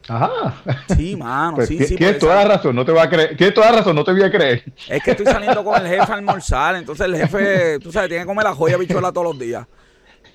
[0.08, 0.54] Ajá.
[0.96, 1.96] Sí, mano, pues sí, sí.
[1.96, 3.36] Tienes toda la razón, no te voy a creer.
[3.36, 4.64] Tienes toda la razón, no te voy a creer.
[4.88, 8.24] Es que estoy saliendo con el jefe a almorzar, entonces el jefe, tú sabes, tiene
[8.24, 9.66] que comer la joya bichuela todos los días.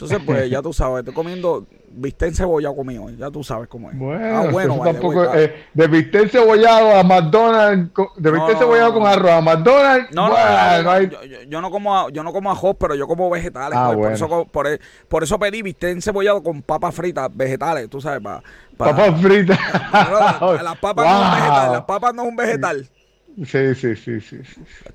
[0.04, 3.98] Entonces, pues ya tú sabes, estoy comiendo bistec cebollado conmigo, ya tú sabes cómo es.
[3.98, 9.32] Bueno, ah, bueno tampoco, eh, de bistec cebollado a McDonald's, de bistec cebollado con arroz
[9.32, 10.14] a McDonald's.
[10.14, 11.02] No, no,
[11.48, 13.78] yo, no como yo no como arroz, pero yo como vegetales.
[13.78, 14.20] Ah, pues,
[14.52, 18.42] por, eso, por, eso pedí bistec cebollado con papas fritas, vegetales, tú sabes, para...
[18.78, 19.60] papas fritas.
[20.64, 22.90] las papas no es un vegetal, las papas no es un vegetal.
[23.46, 24.38] Sí, sí, sí, sí.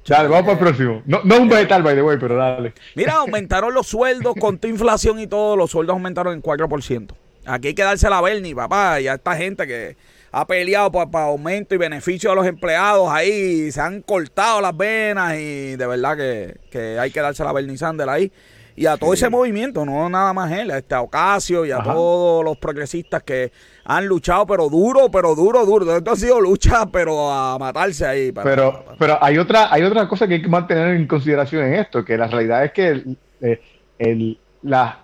[0.06, 1.02] Dale, vamos para el próximo.
[1.06, 2.72] No, no un vegetal, by the way, pero dale.
[2.94, 7.14] Mira, aumentaron los sueldos con tu inflación y todo, los sueldos aumentaron en 4%.
[7.46, 9.96] Aquí hay que darse la Bernie, papá, y a esta gente que
[10.30, 15.36] ha peleado para, aumento y beneficio a los empleados ahí, se han cortado las venas
[15.38, 18.32] y de verdad que, hay que darse la Bernie Sanders ahí.
[18.78, 22.44] Y a todo ese movimiento, no nada más él, a este Ocasio y a todos
[22.44, 23.50] los progresistas que
[23.84, 25.96] han luchado, pero duro, pero duro, duro.
[25.96, 28.30] Esto ha sido lucha, pero a matarse ahí.
[28.30, 32.04] pero, pero hay otra, hay otra cosa que hay que mantener en consideración en esto,
[32.04, 35.00] que la realidad es que el, eh, la,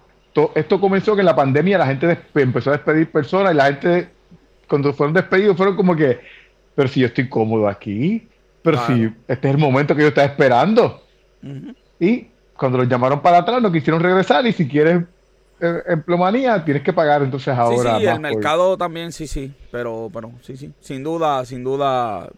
[0.54, 4.08] esto comenzó que en la pandemia la gente empezó a despedir personas y la gente
[4.68, 6.20] cuando fueron despedidos fueron como que,
[6.76, 8.28] pero si yo estoy cómodo aquí,
[8.62, 11.02] pero si este es el momento que yo estaba esperando.
[11.98, 15.02] Y cuando los llamaron para atrás no quisieron regresar y si quieres
[15.60, 17.96] eh, empleomanía tienes que pagar entonces ahora.
[17.96, 22.28] Sí, sí el mercado también, sí, sí, pero, pero sí, sí, sin duda, sin duda.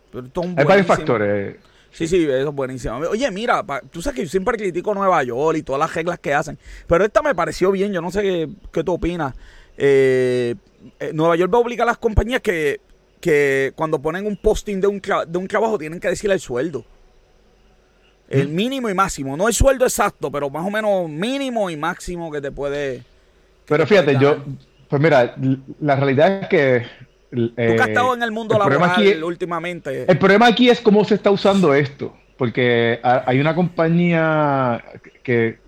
[0.56, 1.56] Hay varios factores.
[1.90, 2.96] Sí, sí, eso es buenísimo.
[3.10, 6.34] Oye, mira, tú sabes que yo siempre critico Nueva York y todas las reglas que
[6.34, 9.34] hacen, pero esta me pareció bien, yo no sé qué, qué tú opinas.
[9.78, 10.54] Eh,
[11.00, 12.80] eh, Nueva York va a obligar a las compañías que,
[13.20, 16.84] que cuando ponen un posting de un, de un trabajo tienen que decirle el sueldo.
[18.28, 19.36] El mínimo y máximo.
[19.36, 23.02] No el sueldo exacto, pero más o menos mínimo y máximo que te puede.
[23.66, 24.38] pero fíjate, yo.
[24.88, 25.34] Pues mira,
[25.80, 26.86] la realidad es que.
[27.30, 30.10] Tú que has estado en el mundo laboral últimamente.
[30.10, 32.16] El problema aquí es cómo se está usando esto.
[32.36, 34.84] Porque hay una compañía
[35.22, 35.58] que.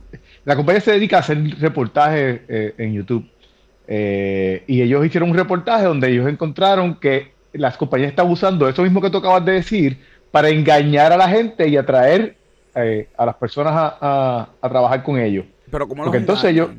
[0.44, 3.28] La compañía se dedica a hacer reportajes eh, en YouTube.
[3.86, 8.82] Eh, y ellos hicieron un reportaje donde ellos encontraron que las compañías están usando eso
[8.82, 9.98] mismo que tú acabas de decir
[10.30, 12.36] para engañar a la gente y atraer
[12.75, 15.45] eh, a las personas a, trabajar con ellos.
[15.71, 16.71] Pero como porque entonces ellos,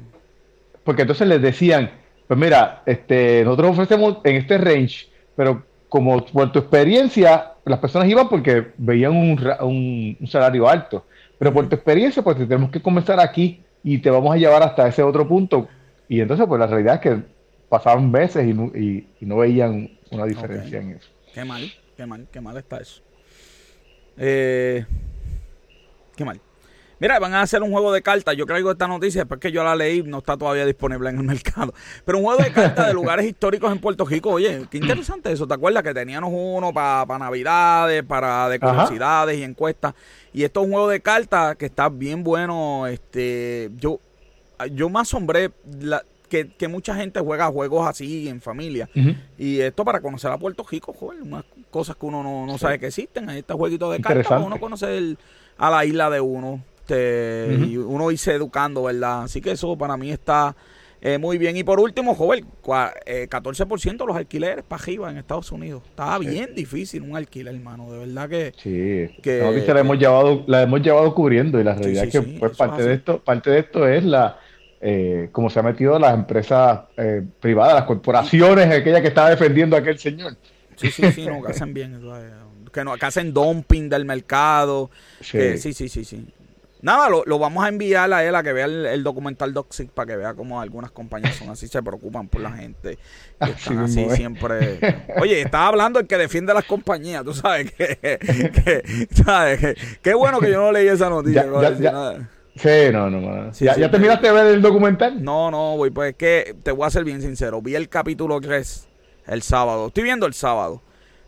[0.83, 1.91] porque entonces les decían,
[2.27, 8.07] pues mira, este, nosotros ofrecemos en este range, pero como por tu experiencia, las personas
[8.07, 11.05] iban porque veían un, salario alto,
[11.37, 14.87] pero por tu experiencia, pues tenemos que comenzar aquí y te vamos a llevar hasta
[14.87, 15.67] ese otro punto.
[16.07, 17.21] Y entonces, pues la realidad es que
[17.69, 21.09] pasaban meses y no, y, no veían una diferencia en eso.
[21.33, 23.01] Qué mal, qué mal, qué mal está eso.
[24.17, 24.85] Eh,
[26.19, 26.41] Qué mal.
[26.99, 28.35] Mira, van a hacer un juego de cartas.
[28.35, 31.17] Yo creo que esta noticia, después que yo la leí, no está todavía disponible en
[31.17, 31.73] el mercado.
[32.03, 34.31] Pero un juego de cartas de lugares históricos en Puerto Rico.
[34.31, 35.47] Oye, qué interesante eso.
[35.47, 39.93] ¿Te acuerdas que teníamos uno para Navidades, para de curiosidades y encuestas?
[40.33, 42.85] Y esto es un juego de cartas que está bien bueno.
[42.85, 44.01] Este, yo,
[44.73, 45.51] yo me asombré
[46.29, 48.89] que, mucha gente juega juegos así en familia.
[49.37, 52.87] Y esto para conocer a Puerto Rico, joder, unas cosas que uno no, sabe que
[52.87, 53.29] existen.
[53.29, 55.17] Este jueguito de cartas, uno conoce el
[55.59, 56.63] a la isla de uno.
[56.89, 59.23] Este, Y uno irse educando, ¿verdad?
[59.23, 60.55] Así que eso para mí está
[61.01, 61.55] eh, muy bien.
[61.55, 62.45] Y por último, joven,
[63.05, 65.83] eh, 14% de los alquileres para arriba en Estados Unidos.
[65.87, 67.91] Está bien difícil un alquiler, hermano.
[67.91, 68.53] De verdad que.
[68.57, 71.59] Sí, que, la hemos llevado, la hemos llevado cubriendo.
[71.59, 74.39] Y la realidad es que pues, parte de esto, parte de esto es la.
[74.81, 79.75] Eh, como se ha metido las empresas eh, privadas, las corporaciones, aquellas que estaba defendiendo
[79.75, 80.37] a aquel señor.
[80.77, 81.95] Sí, sí, sí, no, que hacen bien.
[81.95, 82.15] Eso
[82.71, 84.89] que, no, que hacen dumping del mercado.
[85.21, 86.27] Sí, sí, sí, sí,
[86.81, 90.15] Nada, lo, vamos a enviar a él a que vea el, documental Doxic para que
[90.15, 92.97] vea cómo algunas compañías son así, se preocupan por la gente.
[93.43, 94.79] Que están así siempre.
[95.21, 99.07] Oye, estaba hablando el que defiende las compañías, tú sabes que.
[99.25, 99.75] ¿sabes?
[100.01, 101.45] Qué bueno que yo no leí esa noticia.
[102.55, 103.51] Sí, no, no.
[103.51, 105.21] ¿Ya, ¿Ya terminaste de ver el documental?
[105.21, 107.61] No, no, güey, pues es que te voy a ser bien sincero.
[107.61, 108.87] Vi el capítulo 3
[109.27, 109.87] el sábado.
[109.87, 110.81] Estoy viendo el sábado.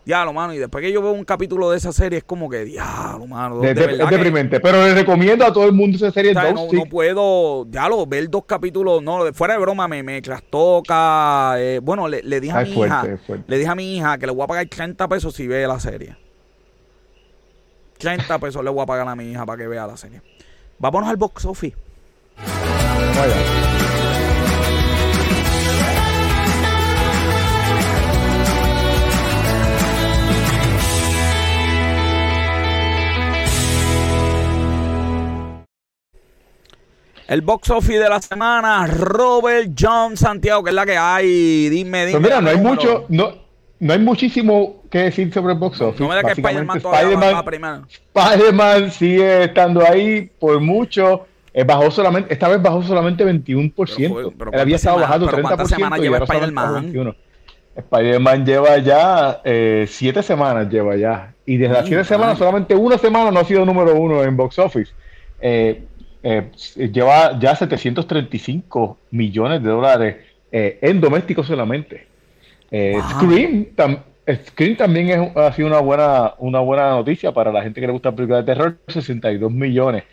[0.06, 0.54] Diablo, mano.
[0.54, 3.64] Y después que yo veo un capítulo de esa serie, es como que, diablo, mano.
[3.64, 4.60] es deprimente.
[4.60, 6.34] pero le recomiendo a todo el mundo esa serie.
[6.34, 9.02] no, no, puedo, diablo, ver dos capítulos.
[9.04, 11.56] No, fuera de broma, me, me trastoca.
[11.58, 13.08] Eh, bueno, le, dije a ah, mi hija.
[13.48, 15.80] Le dije a mi hija que le voy a pagar 30 pesos si ve la
[15.80, 16.16] serie.
[18.00, 20.22] 30 pesos le voy a pagar a mi hija para que vea la serie.
[20.80, 21.78] Vámonos al box office.
[23.16, 23.61] Vaya.
[37.28, 41.70] El box office de la semana, Robert John Santiago, que es la que hay.
[41.70, 42.20] Dime, dime.
[42.20, 43.34] Pues mira, no hay mucho, no,
[43.80, 46.04] no hay muchísimo que decir sobre el box office.
[46.04, 47.82] No me da que Spider-Man Spider
[48.14, 51.26] Spider-Man sigue estando ahí por mucho.
[51.54, 54.34] Eh, bajó solamente, esta vez bajó solamente 21%.
[54.54, 55.66] Él había estado bajando 30%.
[55.66, 57.16] semanas lleva Spider-Man?
[57.76, 61.34] Spider-Man lleva ya eh, siete semanas lleva ya.
[61.46, 64.60] Y desde las siete semanas, solamente una semana no ha sido número uno en box
[64.60, 64.92] office.
[65.42, 65.84] Eh,
[66.24, 70.16] eh, lleva ya 735 millones de dólares
[70.52, 72.08] eh, en doméstico solamente.
[72.70, 77.94] Eh, Scream, también ha sido una buena, una buena noticia para la gente que le
[77.94, 80.04] gusta películas de terror, 62 millones.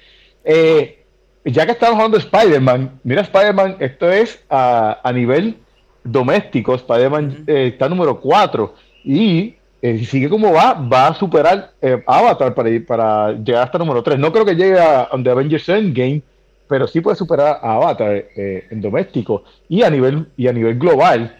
[1.45, 5.57] ya que estamos hablando de Spider-Man, mira Spider-Man, esto es a, nivel
[6.05, 12.03] doméstico, Spider-Man está número 4 Y eh, si sigue como va, va a superar eh,
[12.05, 14.19] Avatar para, para llegar hasta número 3.
[14.19, 16.23] No creo que llegue a, The Avengers Endgame,
[16.67, 19.45] pero sí puede superar a Avatar eh, en doméstico.
[19.69, 21.37] Y a nivel, y a nivel global,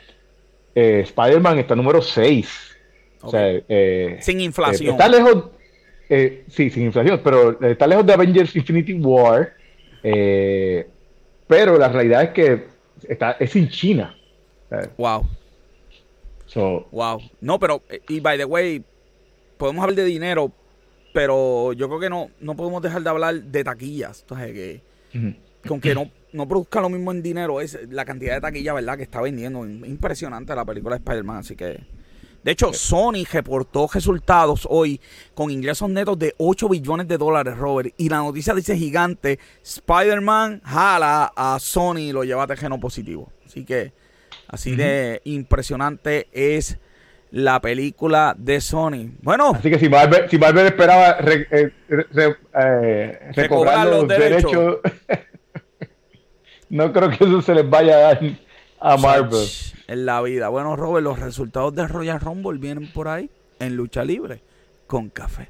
[0.75, 2.77] Spider-Man está número 6.
[4.21, 4.93] sin inflación.
[4.93, 5.47] está lejos,
[6.09, 9.55] sí, sin inflación, pero está lejos de Avengers Infinity War.
[11.49, 12.65] pero la realidad es que
[13.09, 14.15] está, es sin China.
[14.97, 15.27] Wow
[16.55, 17.21] wow.
[17.41, 18.83] No, pero, eh, y by the way,
[19.57, 20.53] podemos hablar de dinero,
[21.13, 24.21] pero yo creo que no, no podemos dejar de hablar de taquillas.
[24.23, 24.83] Entonces, que,
[25.67, 28.97] con que no, no produzca lo mismo en dinero, es la cantidad de taquillas, ¿verdad?,
[28.97, 29.67] que está vendiendo.
[29.67, 31.99] Impresionante la película de Spider-Man, así que.
[32.45, 35.01] De hecho, Sony reportó resultados hoy
[35.35, 37.93] con ingresos netos de 8 billones de dólares, Robert.
[37.99, 43.33] Y la noticia dice gigante: Spider-Man jala a Sony y lo lleva a terreno positivo.
[43.45, 43.93] Así que
[44.49, 46.79] Así de impresionante es
[47.31, 49.13] la película de Sony.
[49.21, 49.53] Bueno.
[49.55, 54.79] Así que si Marvel, si esperaba eh, eh, recobrar los, derechos,
[56.71, 58.21] no creo que eso se les vaya a dar
[58.81, 59.47] a Marvel.
[59.87, 60.49] En la vida.
[60.49, 64.41] Bueno, Robert, los resultados de Royal Rumble vienen por ahí en lucha libre
[64.87, 65.49] con café.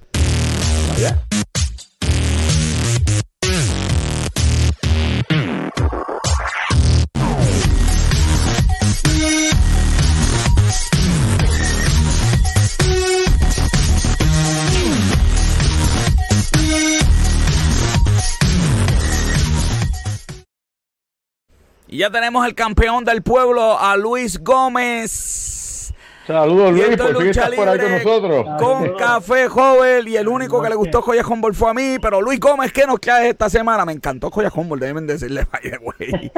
[21.89, 25.95] Y ya tenemos el campeón del pueblo, a Luis Gómez.
[26.27, 28.47] Saludos Luis, por fin estás por ahí con nosotros.
[28.59, 32.21] Con café joven y el único que le gustó Joya Humboldt fue a mí, pero
[32.21, 33.87] Luis Gómez, ¿qué nos traes esta semana?
[33.87, 36.31] Me encantó Joya Humboldt, deben decirle, vaya güey.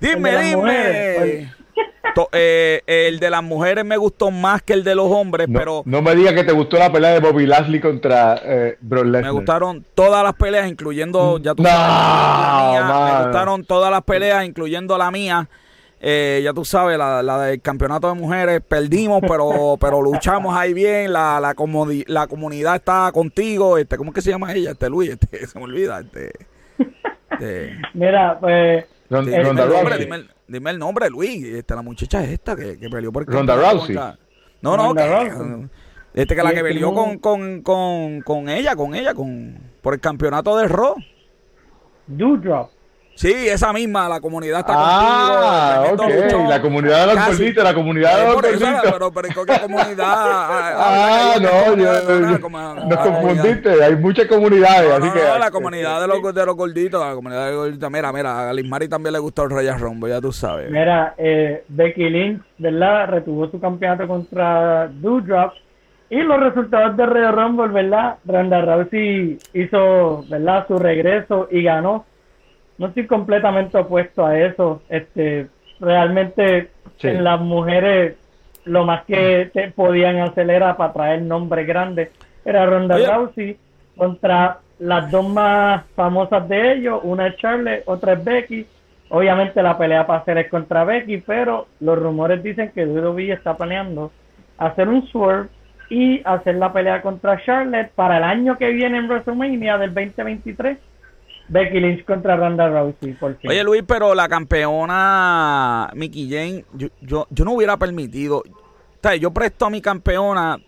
[0.00, 1.52] dime, dime.
[2.32, 5.82] Eh, el de las mujeres me gustó más que el de los hombres, pero...
[5.84, 9.84] No me digas que te gustó la pelea de Bobby Lashley contra eh, Me gustaron
[9.94, 11.38] todas las peleas, incluyendo...
[11.38, 15.48] Ya tú sabes, Me gustaron todas las peleas, incluyendo la mía.
[16.00, 21.12] Eh, ya tú sabes, la, del campeonato de mujeres, perdimos, pero, pero luchamos ahí bien,
[21.12, 21.54] la, la,
[22.06, 24.70] la comunidad está contigo, este, ¿cómo es que se llama ella?
[24.72, 26.30] Este Luis, este, se me olvida, este,
[27.32, 28.84] este Mira, pues...
[29.08, 31.44] dime, Dime el nombre, Luis.
[31.44, 33.96] Esta, la muchacha es esta que, que peleó por Ronda Rousey.
[34.60, 35.68] No, no, que,
[36.14, 40.00] este que la que peleó con, con, con, con ella, con ella, con por el
[40.00, 40.96] campeonato de Raw.
[42.06, 42.70] Doudrop.
[43.18, 46.12] Sí, esa misma, la comunidad está ah, contigo.
[46.14, 48.68] Ah, ok, la comunidad de los gorditos, la comunidad de los gorditos.
[48.84, 49.96] Pero, pero, ¿qué comunidad?
[49.98, 55.18] ah, no, yo, nos confundiste, hay muchas comunidades, así que...
[55.36, 57.90] la comunidad de los, de los gorditos, la comunidad de los gorditos.
[57.90, 60.70] Mira, mira, a Lismari también le gustó el Royal Rumble, ya tú sabes.
[60.70, 63.08] Mira, eh, Becky Lynch, ¿verdad?
[63.08, 65.54] Retuvo su campeonato contra Doudrop.
[66.08, 68.18] Y los resultados de Royal Rumble, ¿verdad?
[68.24, 70.66] Ronda Rousey hizo, ¿verdad?
[70.68, 72.06] Su regreso y ganó
[72.78, 74.82] no estoy completamente opuesto a eso.
[74.88, 75.48] Este,
[75.80, 76.70] realmente
[77.02, 78.16] en las mujeres
[78.64, 82.10] lo más que te podían hacer era para traer nombres grandes.
[82.44, 83.56] Era Ronda Rousey
[83.96, 88.66] contra las dos más famosas de ellos, una es Charlotte, otra es Becky.
[89.10, 93.56] Obviamente la pelea para hacer es contra Becky, pero los rumores dicen que WWE está
[93.56, 94.12] planeando
[94.58, 95.48] hacer un swerve
[95.90, 100.78] y hacer la pelea contra Charlotte para el año que viene en WrestleMania del 2023
[101.48, 103.16] Becky Lynch contra Ronda Rousey.
[103.46, 108.42] Oye, Luis, pero la campeona Mickey Jane, yo, yo, yo no hubiera permitido.
[109.04, 110.58] O yo presto a mi campeona,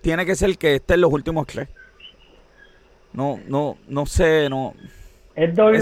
[0.00, 1.68] tiene que ser que esté en los últimos tres.
[3.12, 4.74] No, no, no sé, no.
[5.36, 5.80] Es doble.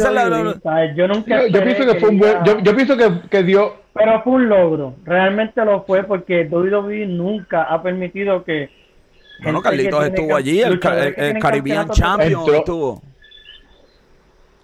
[0.94, 1.46] yo nunca.
[1.46, 2.36] Yo, pienso que fue un buen.
[2.44, 3.74] Yo, pienso que, que, dio.
[3.94, 4.94] Pero fue un logro.
[5.04, 8.70] Realmente lo fue porque WWE nunca ha permitido que.
[9.42, 10.80] Bueno, Carlitos estuvo allí, el,
[11.16, 13.02] el, Caribbean Champion estuvo.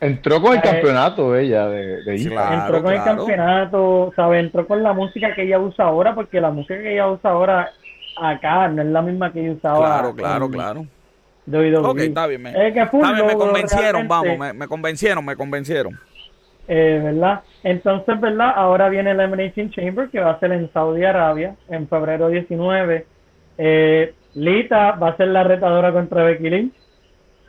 [0.01, 4.45] Entró con el campeonato ella de, de Entró con el campeonato, ¿sabes?
[4.45, 7.73] Entró con la música que ella usa ahora, porque la música que ella usa ahora
[8.17, 9.79] acá no es la misma que ella usaba.
[9.79, 10.87] Claro, claro, claro.
[11.83, 12.43] Ok, está bien.
[12.43, 15.99] Me, me convencieron, vamos, me, convencieron, me convencieron.
[16.69, 17.41] Eh, ¿Verdad?
[17.63, 18.53] Entonces, ¿verdad?
[18.55, 23.07] Ahora viene el Elimination Chamber que va a ser en Saudi Arabia en febrero 19.
[23.57, 26.75] Eh, Lita va a ser la retadora contra Becky Lynch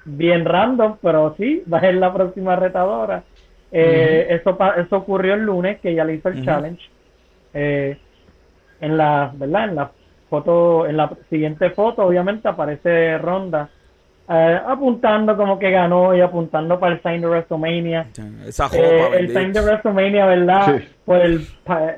[0.05, 3.23] bien random, pero sí, va a ser la próxima retadora.
[3.71, 6.83] Eh, eso, eso ocurrió el lunes, que ella le hizo el challenge.
[7.53, 7.97] Eh,
[8.81, 9.69] en la, ¿verdad?
[9.69, 9.91] En la
[10.29, 13.69] foto, en la siguiente foto, obviamente aparece Ronda
[14.31, 18.05] eh, apuntando como que ganó y apuntando para el sign de WrestleMania.
[18.45, 20.81] Esa eh, el sign de WrestleMania, ¿verdad?
[21.03, 21.47] Por el,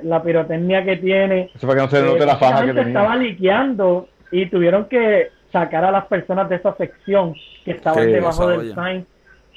[0.04, 1.52] la pirotecnia que tiene.
[1.54, 2.88] Eso para que no se note la faja que tenía.
[2.88, 7.34] estaba liqueando y tuvieron que sacar a las personas de esa sección
[7.64, 9.06] que estaban debajo del sign.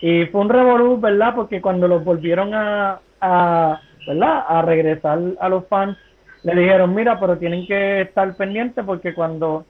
[0.01, 1.35] Y fue un revolú, ¿verdad?
[1.35, 4.45] Porque cuando los volvieron a, a, ¿verdad?
[4.47, 5.97] a regresar a los fans,
[6.43, 9.65] le dijeron, mira, pero tienen que estar pendientes porque cuando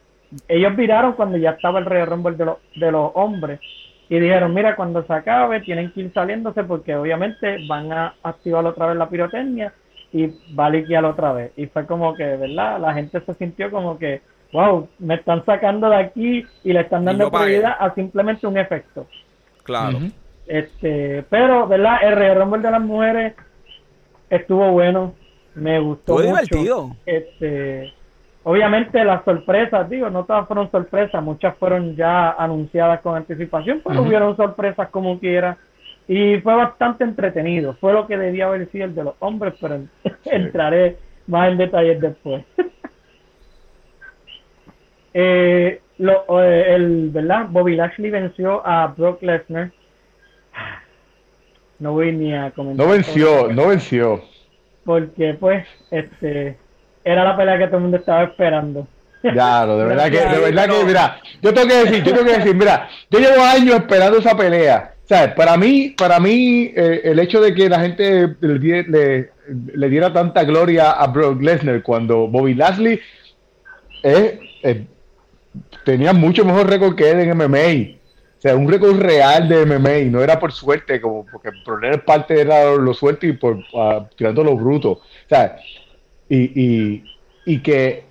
[0.48, 3.60] ellos viraron cuando ya estaba el Rey Rumble de, los de los hombres
[4.08, 8.66] y dijeron, mira, cuando se acabe tienen que ir saliéndose porque obviamente van a activar
[8.66, 9.72] otra vez la pirotecnia
[10.12, 11.52] y va a liquear otra vez.
[11.56, 12.80] Y fue como que, ¿verdad?
[12.80, 14.20] La gente se sintió como que,
[14.54, 19.06] wow, me están sacando de aquí y le están dando prioridad a simplemente un efecto.
[19.64, 19.98] Claro.
[20.46, 21.98] Este, pero, ¿verdad?
[22.02, 23.34] El Rey Rumble de las mujeres
[24.30, 25.12] estuvo bueno,
[25.54, 26.24] me gustó mucho.
[26.24, 26.96] divertido.
[27.04, 27.92] Este,
[28.46, 34.02] Obviamente las sorpresas, digo, no todas fueron sorpresas, muchas fueron ya anunciadas con anticipación, pero
[34.02, 35.56] hubieron sorpresas como quiera.
[36.06, 37.74] Y fue bastante entretenido.
[37.80, 39.80] Fue lo que debía haber sido el de los hombres, pero
[40.26, 42.44] entraré más en detalles después.
[45.14, 47.46] Eh, lo, eh, el, ¿verdad?
[47.48, 49.70] Bobby Lashley venció a Brock Lesnar.
[51.76, 52.86] No voy ni a comentar.
[52.86, 54.22] No venció, no venció.
[54.84, 56.56] Porque, pues, este
[57.02, 58.86] era la pelea que todo el mundo estaba esperando.
[59.20, 62.38] Claro, de verdad que, de verdad que, mira, yo tengo que decir, yo tengo que
[62.38, 64.94] decir, mira, yo llevo años esperando esa pelea.
[65.04, 65.34] ¿Sabes?
[65.34, 69.30] Para mí, para mí, eh, el hecho de que la gente le,
[69.74, 73.00] le, diera tanta gloria a Brock Lesnar cuando Bobby Lashley
[74.04, 74.38] eh,
[75.84, 77.98] tenía mucho mejor récord que él en MMA.
[78.38, 81.96] O sea, un récord real de MMA, no era por suerte, como porque el problema
[81.98, 84.90] parte era lo suerte y por uh, tirando lo bruto.
[84.90, 85.56] O sea,
[86.28, 87.02] y,
[87.46, 88.04] y, que,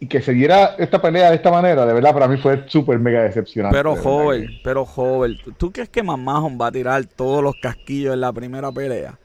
[0.00, 2.98] y que se diera esta pelea de esta manera, de verdad, para mí fue súper
[2.98, 3.76] mega decepcionante.
[3.76, 8.22] Pero joven, pero joven, ¿tú crees que Mamajón va a tirar todos los casquillos en
[8.22, 9.18] la primera pelea?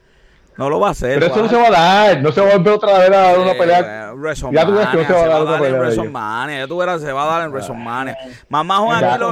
[0.56, 1.18] No lo va a hacer.
[1.18, 2.22] Pero eso no se va a dar.
[2.22, 4.12] No se va a volver otra vez a dar una pelea.
[4.52, 5.80] ya tú ves que no se va a dar otra pelea.
[5.80, 6.58] WrestleMania.
[6.58, 8.16] Ya tú verás, se va a dar en WrestleMania.
[8.48, 9.30] Mamá aquí, lo,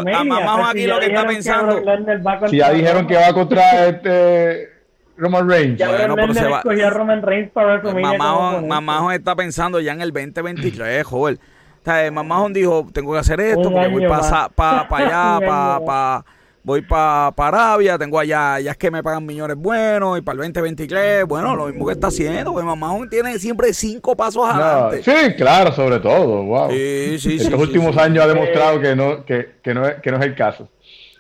[0.69, 1.83] aquí lo que está pensando.
[2.49, 4.81] Si ya dijeron que va contra este.
[5.21, 5.79] Roman Reigns.
[5.79, 6.61] Ya bueno, pero se va.
[6.61, 11.39] a Roman Reigns para está pensando ya en el 2023, joder.
[11.81, 15.85] O sea, Mamá dijo, tengo que hacer esto porque voy para pa, pa allá, para
[15.85, 16.25] pa,
[16.63, 20.35] voy para pa Arabia, tengo allá, ya es que me pagan millones buenos y para
[20.37, 25.03] el 2023, bueno, lo mismo que está haciendo, porque Mamá tiene siempre cinco pasos adelante.
[25.03, 26.71] sí, claro, sobre todo, wow.
[26.71, 30.19] Sí, sí, Estos últimos años ha demostrado que no, que, que, no es, que no
[30.19, 30.69] es el caso.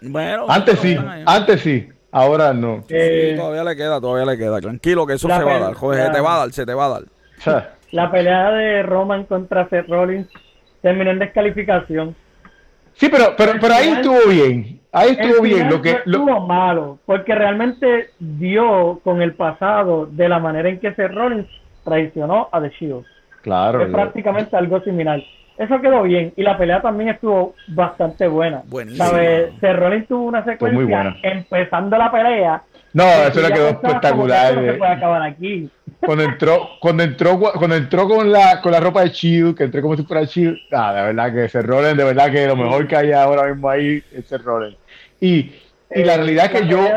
[0.03, 1.89] Bueno, antes sí, antes sí.
[2.13, 2.83] Ahora no.
[2.89, 4.61] Eh, todavía le queda, todavía le queda.
[4.61, 5.75] Tranquilo que eso se va a dar.
[5.75, 7.75] Joder, se te va a dar, se te va a dar.
[7.93, 10.29] La pelea de Roman contra Seth Rollins
[10.83, 12.17] terminó en descalificación.
[12.95, 14.80] Sí, pero, pero, pero ahí estuvo bien.
[14.93, 15.71] Ahí estuvo bien.
[15.71, 20.95] Lo que, estuvo malo, porque realmente dio con el pasado de la manera en que
[20.95, 21.47] Seth Rollins
[21.85, 23.05] traicionó a The Shield.
[23.43, 23.83] Claro.
[23.83, 25.21] Es prácticamente algo similar
[25.61, 26.33] eso quedó bien.
[26.37, 28.63] Y la pelea también estuvo bastante buena.
[28.65, 29.05] Buenísimo.
[29.05, 29.53] ¿Sabes?
[29.61, 32.63] Cerrone tuvo una secuencia empezando la pelea.
[32.95, 34.55] No, eso le quedó espectacular.
[34.55, 35.69] No se puede acabar aquí.
[36.01, 39.83] Cuando entró, cuando entró, cuando entró con la, con la ropa de Shield, que entró
[39.83, 42.97] como si fuera Shield, ah, de verdad que Cerrone, de verdad que lo mejor que
[42.97, 44.77] hay ahora mismo ahí es Cerrone.
[45.21, 45.53] Y,
[45.95, 46.89] y la eh, realidad es que yo,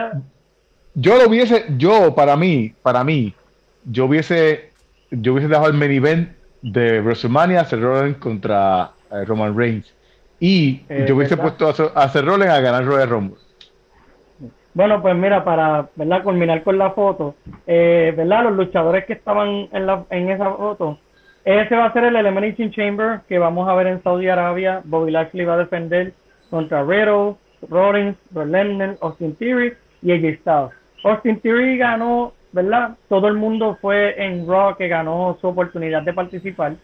[0.93, 3.33] yo lo hubiese, yo para mí, para mí,
[3.85, 4.69] yo hubiese,
[5.11, 6.29] yo hubiese dejado el main event
[6.61, 9.93] de WrestleMania, Seth Rollins contra eh, Roman Reigns.
[10.39, 13.37] Y eh, yo hubiese puesto a, Seth Rollins a ganar Royal Rumble.
[14.73, 16.23] Bueno, pues mira, para ¿verdad?
[16.23, 17.35] culminar con la foto,
[17.67, 18.45] eh, ¿verdad?
[18.45, 20.97] Los luchadores que estaban en, la, en esa foto,
[21.45, 24.81] ese va a ser el Elimination Chamber que vamos a ver en Saudi Arabia.
[24.85, 26.13] Bobby Lashley va a defender
[26.49, 27.35] contra Riddle,
[27.69, 30.71] Rollins, Lesnar, Austin Theory y AJ Styles.
[31.03, 32.95] Austin Theory ganó ¿verdad?
[33.09, 36.75] Todo el mundo fue en Raw que ganó su oportunidad de participar.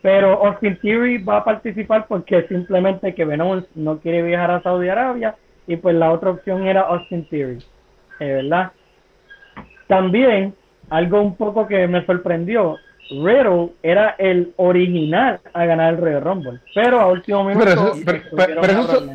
[0.00, 4.88] Pero Austin Theory va a participar porque simplemente que Venom no quiere viajar a Saudi
[4.88, 5.34] Arabia
[5.66, 7.58] y pues la otra opción era Austin Theory,
[8.20, 8.72] eh, ¿verdad?
[9.86, 10.54] También,
[10.90, 12.76] algo un poco que me sorprendió,
[13.10, 17.92] Riddle era el original a ganar el Royal Rumble, pero a último minuto...
[18.04, 18.62] Pero,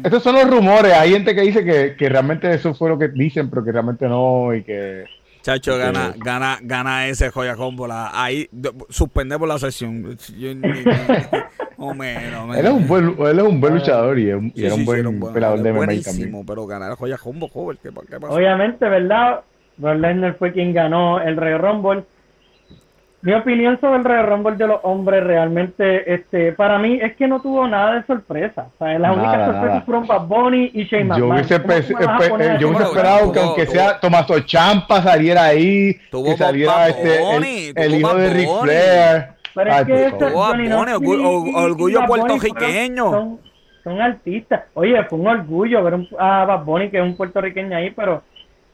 [0.04, 3.08] esos son los rumores, hay gente que dice que, que realmente eso fue lo que
[3.08, 5.06] dicen, pero que realmente no y que...
[5.42, 7.88] Chacho, gana, gana, gana ese joya combo.
[7.90, 8.50] ahí
[8.90, 10.18] suspendemos la sesión.
[10.38, 10.50] Yo,
[11.78, 14.86] o menos, él, es un buen, él es un buen luchador y, es, era un
[14.86, 16.46] buen pelador de MMA también.
[16.46, 17.90] Pero ganar el joya combo, joven, ¿qué,
[18.28, 19.42] Obviamente, ¿verdad?
[19.78, 22.04] Brock Lesnar fue quien ganó el Rey Rumble.
[23.22, 27.28] mi opinión sobre el Royal Rumble de los hombres realmente, este, para mí es que
[27.28, 28.70] no tuvo nada de sorpresa.
[28.74, 31.20] O sea, las únicas sorpresas fueron Bad Bunny y Shane McMahon.
[31.20, 37.74] Yo hubiese, yo hubiese esperado que aunque sea Tomaso Champa saliera ahí, que saliera este,
[37.76, 39.37] el, hijo de Ric Flair.
[39.58, 40.26] Pero es que este,
[41.56, 43.10] orgullo puertorriqueño.
[43.10, 43.40] Son,
[43.84, 44.66] son, artistas.
[44.76, 48.22] Oye, fue un orgullo ver a Bad Bunny, que es un puertorriqueño ahí, pero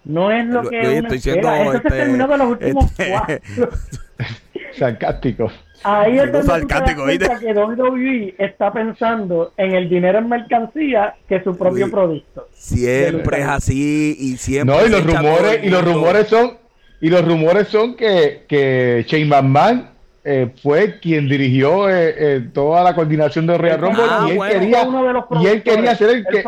[0.03, 1.61] no es lo que uno estoy espera.
[1.61, 3.69] Eso este, se terminó de los últimos este, cuatro.
[4.73, 5.51] Sarcástico.
[5.85, 11.55] Ahí es donde sarcástico, que WWE está pensando en el dinero en mercancía que su
[11.55, 12.47] propio producto.
[12.51, 14.75] Siempre es así y siempre.
[14.75, 16.57] No, y los rumores y los rumores son
[16.99, 19.92] y los rumores son que que Shane McMahon
[20.25, 24.87] eh, fue quien dirigió eh, eh, toda la coordinación de Royal Rumble y él quería
[25.41, 26.43] y él quería ser el que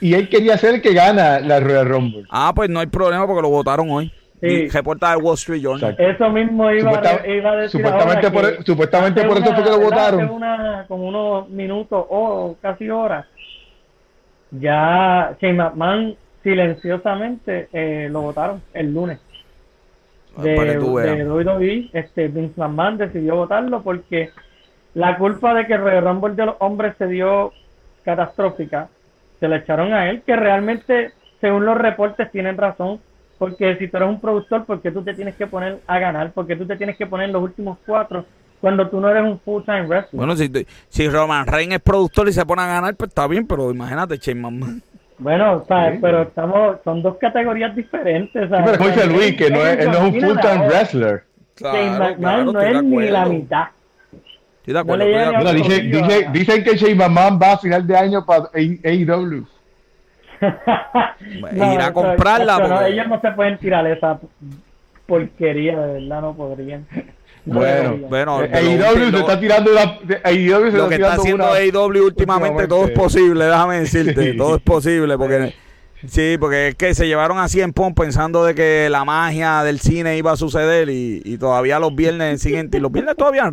[0.00, 2.24] y él quería ser el que gana la Royal Rumble.
[2.30, 4.12] Ah, pues no hay problema porque lo votaron hoy.
[4.40, 4.68] Sí.
[4.68, 5.96] Reporta de Wall Street Journal.
[5.98, 6.92] Eso mismo iba,
[7.26, 7.80] iba a decir.
[7.80, 10.20] Supuestamente, por, supuestamente por eso fue que lo votaron.
[10.20, 13.24] Hace una, como unos minutos o casi horas,
[14.50, 19.18] ya Shane McMahon silenciosamente eh, lo votaron el lunes.
[20.36, 24.30] De, de WWE, este, Vince McMahon decidió votarlo porque
[24.94, 27.52] la culpa de que el Royal Rumble de los hombres se dio
[28.04, 28.88] catastrófica
[29.40, 33.00] se le echaron a él, que realmente, según los reportes, tienen razón.
[33.38, 36.32] Porque si tú eres un productor, ¿por qué tú te tienes que poner a ganar?
[36.32, 38.24] porque tú te tienes que poner los últimos cuatro
[38.62, 40.18] cuando tú no eres un full-time wrestler?
[40.18, 40.50] Bueno, si,
[40.88, 44.16] si Roman Reigns es productor y se pone a ganar, pues está bien, pero imagínate,
[44.16, 44.82] Shane McMahon.
[45.18, 45.98] Bueno, ¿sabes?
[46.00, 48.48] pero estamos, son dos categorías diferentes.
[48.50, 48.64] ¿sabes?
[48.66, 51.24] pero como dice Luis, que no es, él no es un full-time wrestler.
[51.58, 53.66] Shane McMahon no es ni la mitad.
[54.58, 55.04] Estoy de acuerdo.
[55.42, 55.52] No
[56.32, 59.46] dicen, que Shane McMahon va a final de año para AEW.
[61.52, 62.58] ir a comprarla.
[62.58, 64.18] No, ellos no se pueden tirar esa
[65.06, 66.86] porquería, de verdad, no podrían.
[67.46, 72.66] Bueno, bueno, AEW se está tirando la, AEW se lo que está haciendo AEW últimamente,
[72.66, 75.54] todo es posible, déjame decirte, todo es posible porque
[76.06, 79.78] sí, porque es que se llevaron así en Pon pensando de que la magia del
[79.78, 83.48] cine iba a suceder y, y todavía los viernes siguientes y los viernes todavía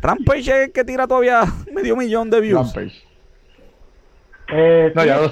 [0.00, 2.74] Rampage es el que tira todavía medio millón de views.
[2.74, 3.08] Rampage.
[4.50, 5.30] Eh, no, ya, no los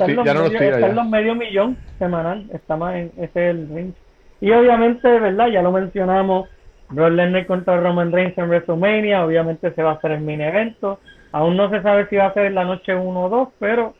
[0.52, 3.94] tira, está en los medio millón semanal, está más en ese el range.
[4.40, 5.48] Y obviamente, ¿verdad?
[5.48, 6.48] Ya lo mencionamos,
[6.88, 11.00] Brock Lesnar contra Roman Reigns en WrestleMania, obviamente se va a hacer el mini evento.
[11.32, 13.94] Aún no se sabe si va a ser la noche 1 o 2, pero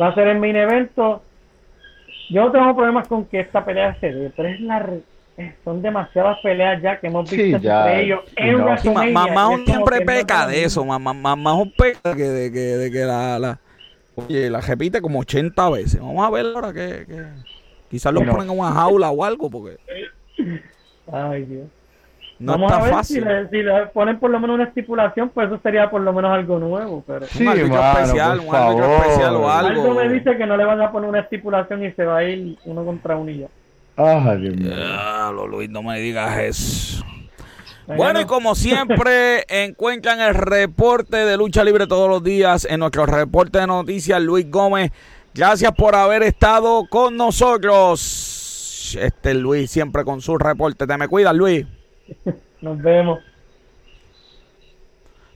[0.00, 1.22] va a ser el mini evento.
[2.30, 4.86] Yo no tengo problemas con que esta pelea se dé, pero es la
[5.64, 9.12] son demasiadas peleas ya que hemos visto entre ellos en WrestleMania.
[9.12, 13.38] Mamá siempre peca de eso, mamá, mamá un peca que de que, de que la,
[13.38, 13.60] la
[14.26, 16.00] Oye, la repite como 80 veces.
[16.00, 17.06] Vamos a ver ahora que,
[17.88, 19.76] quizás lo ponen en una jaula o algo, porque.
[21.12, 21.68] Ay, Dios.
[22.38, 23.26] No Vamos a ver fácil.
[23.50, 26.58] Si, le, ponen por lo menos una estipulación, pues eso sería por lo menos algo
[26.58, 27.02] nuevo.
[27.06, 27.26] Pero...
[27.26, 29.82] Sí, un árbitro especial, un árbitro especial o algo.
[29.82, 32.24] Algo me dice que no le van a poner una estipulación y se va a
[32.24, 33.48] ir uno contra uno y ya.
[33.96, 35.46] Ay, Dios mío.
[35.48, 37.04] Luis, no me digas eso.
[37.88, 43.06] Bueno, y como siempre, encuentran el reporte de lucha libre todos los días en nuestro
[43.06, 44.22] reporte de noticias.
[44.22, 44.92] Luis Gómez,
[45.34, 48.96] gracias por haber estado con nosotros.
[49.00, 50.86] Este Luis siempre con su reporte.
[50.86, 51.66] Te me cuidas, Luis.
[52.60, 53.20] Nos vemos.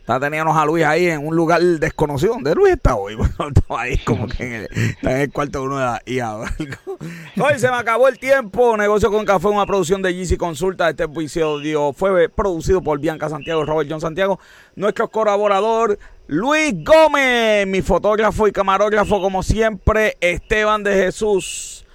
[0.03, 2.33] Está teníamos a Luis ahí en un lugar desconocido.
[2.35, 3.15] ¿Dónde Luis está hoy?
[3.39, 6.39] Bueno, estaba ahí como que en el, está en el cuarto de uno de IA.
[6.39, 8.77] Hoy se me acabó el tiempo.
[8.77, 10.91] Negocio con Café, una producción de GC Consulta.
[10.91, 14.41] Este episodio fue producido por Bianca Santiago Robert John Santiago.
[14.75, 15.97] Nuestro colaborador,
[16.27, 17.69] Luis Gómez.
[17.69, 21.87] Mi fotógrafo y camarógrafo, como siempre, Esteban de Jesús.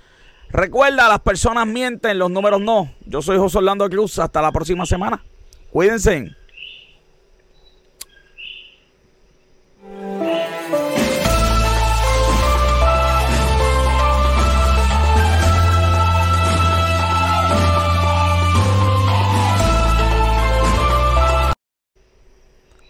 [0.50, 2.92] Recuerda, las personas mienten, los números no.
[3.06, 4.18] Yo soy José Orlando Cruz.
[4.20, 5.24] Hasta la próxima semana.
[5.72, 6.32] Cuídense.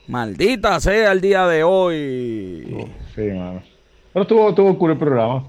[0.08, 2.88] Maldita sea el día de hoy.
[3.14, 3.62] sí, mano.
[4.18, 5.44] Pero estuvo, estuvo cool el programa,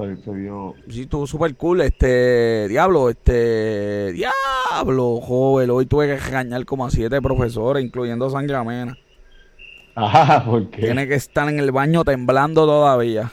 [0.90, 6.90] Sí, estuvo súper cool, este, diablo, este, diablo, joven, hoy tuve que regañar como a
[6.90, 8.98] siete profesores, incluyendo Sangre Amena.
[9.94, 10.82] Ajá, ¿por qué?
[10.82, 13.32] Tiene que estar en el baño temblando todavía.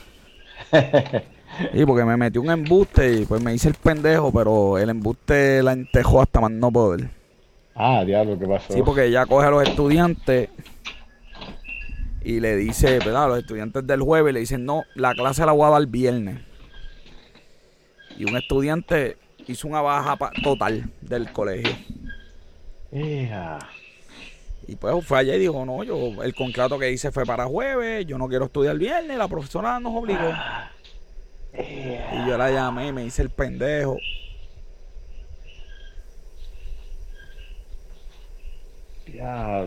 [1.74, 5.62] y porque me metí un embuste y pues me hice el pendejo, pero el embuste
[5.62, 7.10] la entejó hasta más no poder.
[7.74, 8.72] Ah, diablo, ¿qué pasó?
[8.72, 10.48] Sí, porque ya coge a los estudiantes
[12.26, 13.28] y le dice, ¿verdad?
[13.28, 16.40] Los estudiantes del jueves le dicen, no, la clase la voy a dar el viernes.
[18.18, 19.16] Y un estudiante
[19.46, 21.72] hizo una baja total del colegio.
[24.66, 28.04] Y pues fue allá y dijo, no, yo el contrato que hice fue para jueves,
[28.06, 30.32] yo no quiero estudiar el viernes, la profesora nos obligó.
[31.56, 33.98] Y yo la llamé y me hice el pendejo.
[39.14, 39.64] Ya,